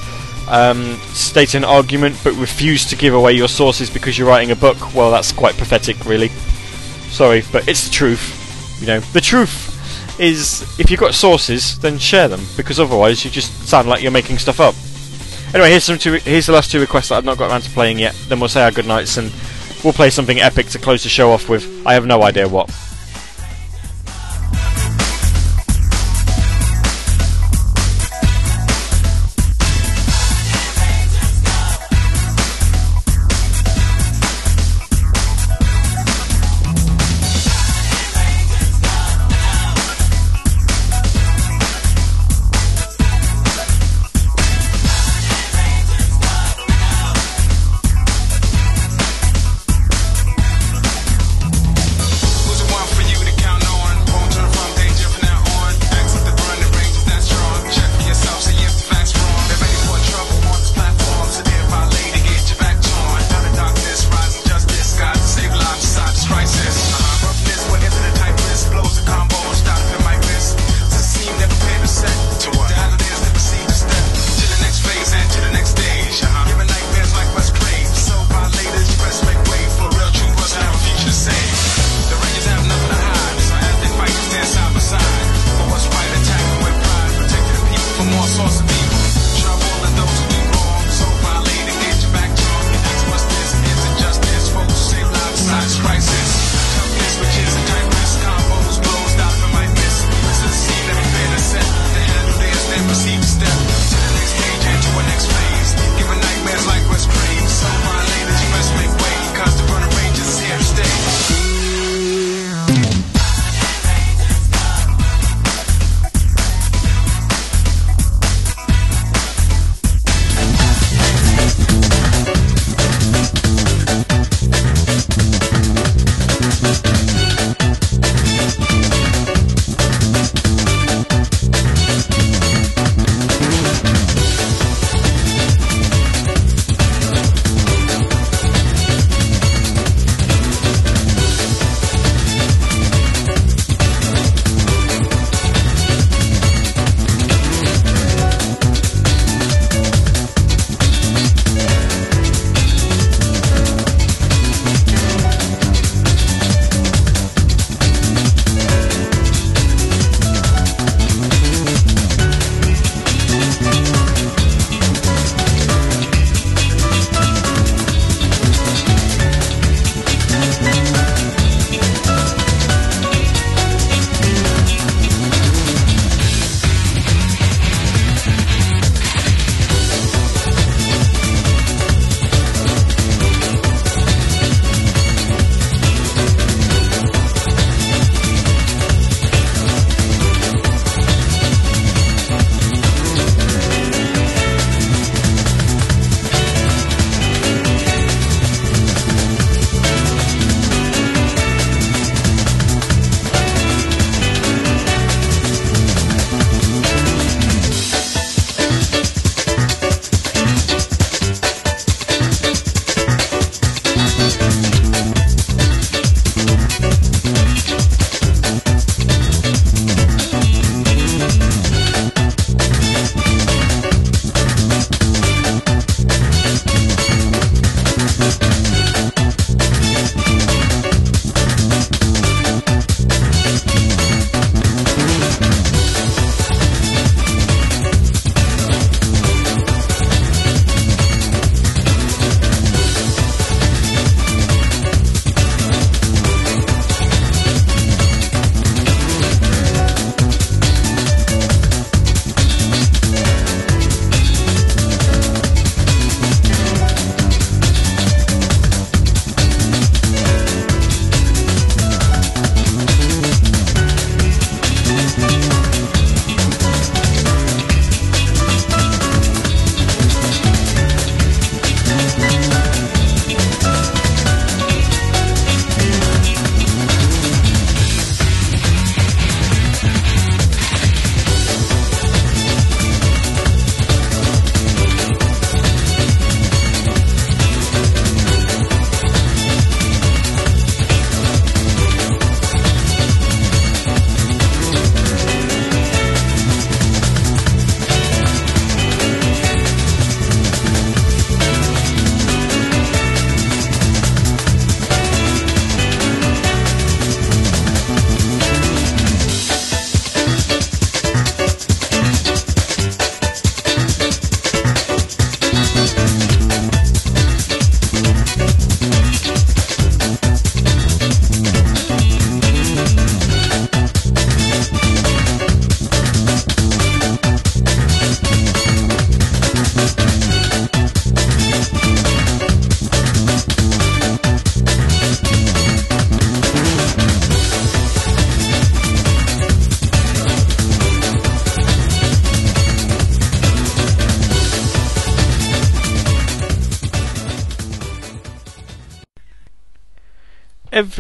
[0.49, 4.57] um, state an argument but refuse to give away your sources because you're writing a
[4.57, 6.31] book, well, that's quite pathetic, really.
[7.11, 8.79] Sorry, but it's the truth.
[8.81, 9.73] You know, the truth
[10.21, 14.13] is if you've got sources, then share them because otherwise you just sound like you're
[14.13, 14.75] making stuff up.
[15.55, 17.71] Anyway, here's some two, here's the last two requests that I've not got around to
[17.71, 18.15] playing yet.
[18.29, 19.33] Then we'll say our good nights and
[19.85, 21.87] we'll play something epic to close the show off with.
[21.87, 22.71] I have no idea what.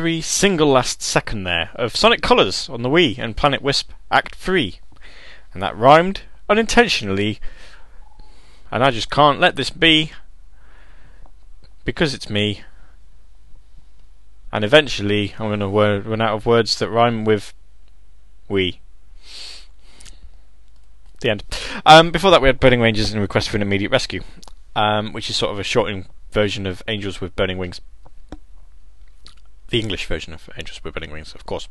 [0.06, 4.36] Every single last second there of Sonic Colors on the Wii and Planet Wisp Act
[4.36, 4.78] 3.
[5.52, 7.40] And that rhymed unintentionally.
[8.70, 10.12] And I just can't let this be
[11.84, 12.62] because it's me.
[14.52, 17.52] And eventually I'm going to run out of words that rhyme with
[18.48, 18.78] we.
[21.20, 21.42] The end.
[21.84, 24.22] Um, before that, we had Burning Rangers and Request for an Immediate Rescue,
[24.76, 27.80] um, which is sort of a shortened version of Angels with Burning Wings.
[29.68, 31.68] The English version of Angels with Burning Wings, of course.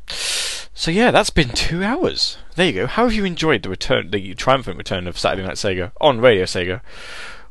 [0.74, 2.36] So yeah, that's been two hours.
[2.54, 2.86] There you go.
[2.86, 6.44] How have you enjoyed the return, the triumphant return of Saturday Night Sega on Radio
[6.44, 6.82] Sega,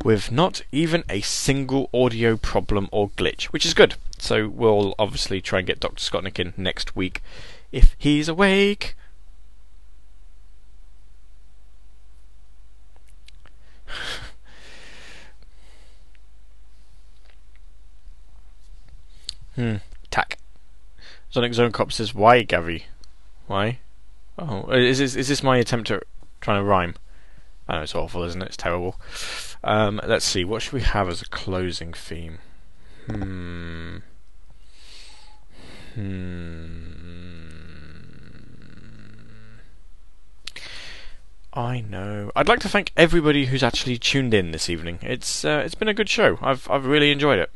[0.04, 3.96] with not even a single audio problem or glitch, which is good.
[4.20, 5.96] So we'll obviously try and get Dr.
[5.96, 7.24] Scottnick in next week
[7.72, 8.96] if he's awake.
[19.56, 19.78] Hmm.
[20.16, 20.38] Tack.
[21.30, 22.84] Sonic Zone Cop says, "Why, Gavi?
[23.48, 23.80] Why?
[24.40, 26.04] Oh, is this is this my attempt at
[26.40, 26.96] trying to rhyme?
[27.68, 28.46] I know it's awful, isn't it?
[28.46, 28.98] It's terrible.
[29.62, 30.46] Um, let's see.
[30.46, 32.38] What should we have as a closing theme?
[33.08, 33.98] Hmm.
[35.96, 36.86] Hmm.
[41.54, 42.32] I know.
[42.38, 45.00] I'd like to thank everybody who's actually tuned in this evening.
[45.02, 46.40] It's uh, it's been a good show.
[46.42, 47.52] I've I've really enjoyed it.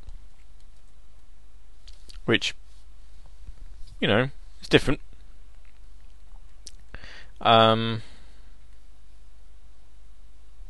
[2.30, 2.53] Which,
[3.99, 4.30] you know,
[4.61, 5.01] is different.
[7.41, 8.03] Um.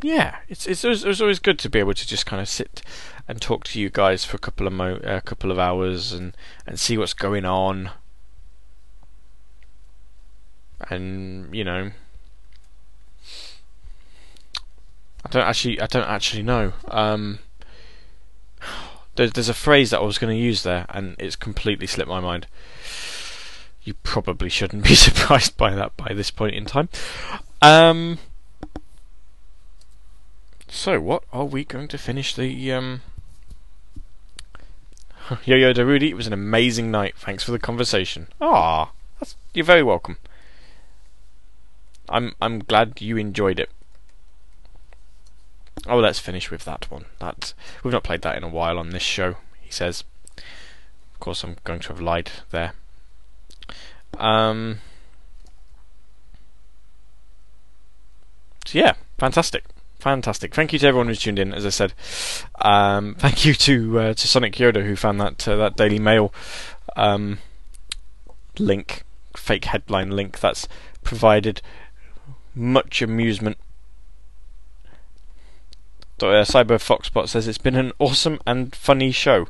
[0.01, 2.81] Yeah, it's it's it's always good to be able to just kind of sit
[3.27, 6.33] and talk to you guys for a couple of mo- a couple of hours and
[6.65, 7.91] and see what's going on.
[10.89, 11.91] And you know,
[15.25, 16.71] I don't actually I don't actually know.
[16.87, 17.39] Um,
[19.19, 22.09] there's there's a phrase that I was going to use there, and it's completely slipped
[22.09, 22.47] my mind.
[23.83, 26.87] You probably shouldn't be surprised by that by this point in time.
[27.61, 28.17] Um.
[30.69, 33.01] So, what are we going to finish the um?
[35.43, 37.15] Yo Yo Darudi, it was an amazing night.
[37.17, 38.27] Thanks for the conversation.
[38.39, 38.91] Ah,
[39.53, 40.17] you're very welcome.
[42.07, 43.69] I'm I'm glad you enjoyed it.
[45.87, 47.05] Oh, let's finish with that one.
[47.19, 47.53] That
[47.83, 49.35] we've not played that in a while on this show.
[49.61, 50.03] He says.
[50.37, 52.73] Of course, I'm going to have lied there.
[54.17, 54.79] Um.
[58.65, 59.65] So yeah, fantastic,
[59.99, 60.53] fantastic.
[60.53, 61.53] Thank you to everyone who's tuned in.
[61.53, 61.93] As I said,
[62.61, 66.33] um, thank you to uh, to Sonic Yoda who found that uh, that Daily Mail
[66.95, 67.39] um,
[68.59, 69.03] link,
[69.35, 70.67] fake headline link that's
[71.03, 71.61] provided
[72.55, 73.57] much amusement.
[76.23, 79.47] Uh, Cyber Foxbot says it's been an awesome and funny show.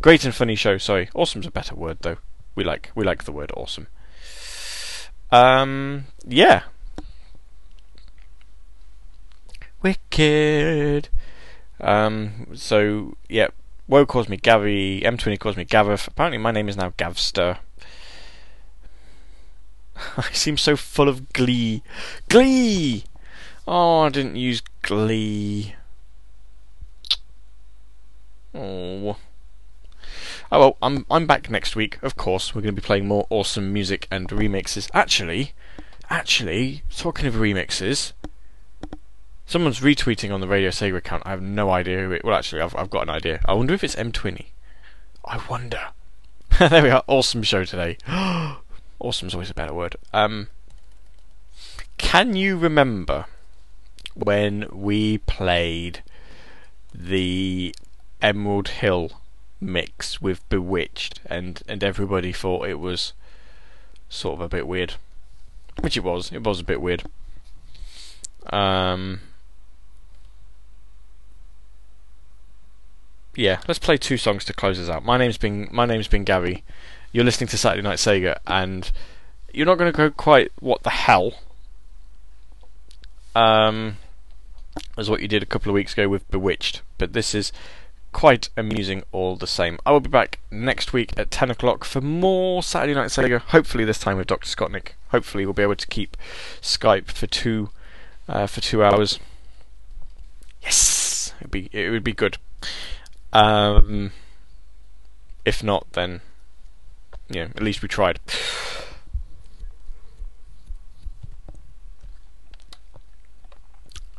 [0.00, 0.78] Great and funny show.
[0.78, 2.18] Sorry, awesome's a better word though.
[2.54, 3.88] We like we like the word awesome.
[5.30, 6.62] Um, yeah.
[9.82, 11.08] Wicked.
[11.80, 13.48] Um, so yeah,
[13.86, 15.02] Woe calls me Gavi.
[15.02, 16.06] M20 calls me Gaveth.
[16.08, 17.58] Apparently, my name is now Gavster.
[20.16, 21.82] I seem so full of glee.
[22.28, 23.04] Glee!
[23.70, 25.74] Oh, I didn't use glee.
[28.54, 29.18] Oh.
[30.50, 31.98] Oh well, I'm I'm back next week.
[32.02, 34.88] Of course, we're going to be playing more awesome music and remixes.
[34.94, 35.52] Actually,
[36.08, 38.14] actually, talking of remixes,
[39.44, 41.24] someone's retweeting on the Radio Sega account.
[41.26, 42.24] I have no idea who it.
[42.24, 43.42] Well, actually, I've I've got an idea.
[43.44, 44.46] I wonder if it's M20.
[45.26, 45.88] I wonder.
[46.58, 47.04] there we are.
[47.06, 47.98] Awesome show today.
[48.98, 49.96] Awesome's always a better word.
[50.14, 50.48] Um,
[51.98, 53.26] can you remember
[54.18, 56.02] when we played
[56.92, 57.74] the
[58.20, 59.12] Emerald Hill
[59.60, 63.12] mix with Bewitched, and and everybody thought it was
[64.08, 64.94] sort of a bit weird,
[65.80, 66.32] which it was.
[66.32, 67.04] It was a bit weird.
[68.50, 69.20] Um,
[73.36, 75.04] yeah, let's play two songs to close us out.
[75.04, 76.64] My name's been my name's been Gary.
[77.12, 78.90] You're listening to Saturday Night Sega, and
[79.52, 81.34] you're not going to go quite what the hell.
[83.34, 83.96] Um,
[84.96, 87.52] as what you did a couple of weeks ago with Bewitched, but this is
[88.12, 89.78] quite amusing all the same.
[89.84, 93.84] I will be back next week at 10 o'clock for more Saturday Night Sega, hopefully
[93.84, 94.46] this time with Dr.
[94.46, 94.92] Scottnick.
[95.10, 96.16] Hopefully we'll be able to keep
[96.60, 97.70] Skype for two
[98.28, 99.18] uh, for two hours.
[100.62, 101.32] Yes!
[101.40, 102.36] It'd be, it would be good.
[103.32, 104.12] Um,
[105.44, 106.20] if not, then,
[107.30, 108.20] know, at least we tried.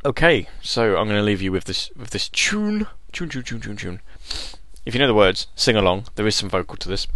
[0.02, 3.60] Okay, so I'm going to leave you with this with this tune, tune, tune, tune,
[3.60, 4.00] tune, tune.
[4.86, 6.06] if you know the words, sing along.
[6.14, 7.06] There is some vocal to this.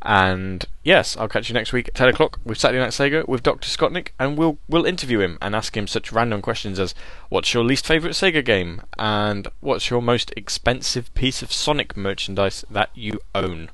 [0.00, 3.42] And yes, I'll catch you next week at ten o'clock with Saturday Night Sega with
[3.42, 6.94] Doctor Scottnik, and we'll we'll interview him and ask him such random questions as
[7.28, 12.64] what's your least favourite Sega game and what's your most expensive piece of Sonic merchandise
[12.70, 13.68] that you own,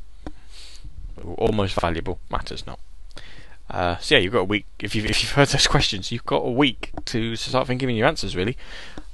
[1.23, 2.81] or most valuable matters not.
[3.75, 4.67] Uh, so yeah, you've got a week.
[4.79, 8.07] If you've if you've heard those questions, you've got a week to start thinking your
[8.07, 8.57] answers really.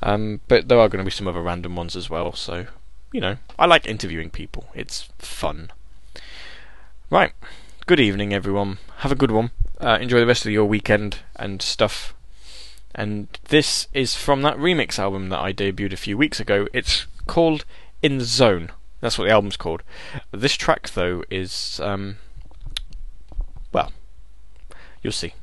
[0.03, 2.35] Um, but there are going to be some other random ones as well.
[2.35, 2.67] So
[3.11, 4.67] you know, I like interviewing people.
[4.75, 5.73] It's fun.
[7.09, 7.33] Right.
[7.87, 8.77] Good evening, everyone.
[8.99, 9.51] Have a good one.
[9.81, 12.15] Uh, enjoy the rest of your weekend and stuff.
[12.95, 16.69] And this is from that remix album that I debuted a few weeks ago.
[16.75, 17.65] It's called
[18.03, 18.73] In the Zone.
[19.01, 19.83] That's what the album's called.
[20.33, 22.19] This track, though, is um,
[23.73, 23.91] well,
[25.03, 25.35] you'll see.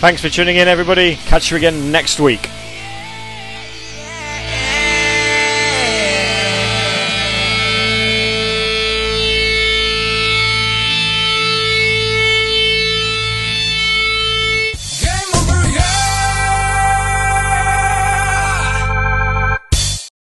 [0.00, 1.16] Thanks for tuning in, everybody.
[1.16, 2.48] Catch you again next week.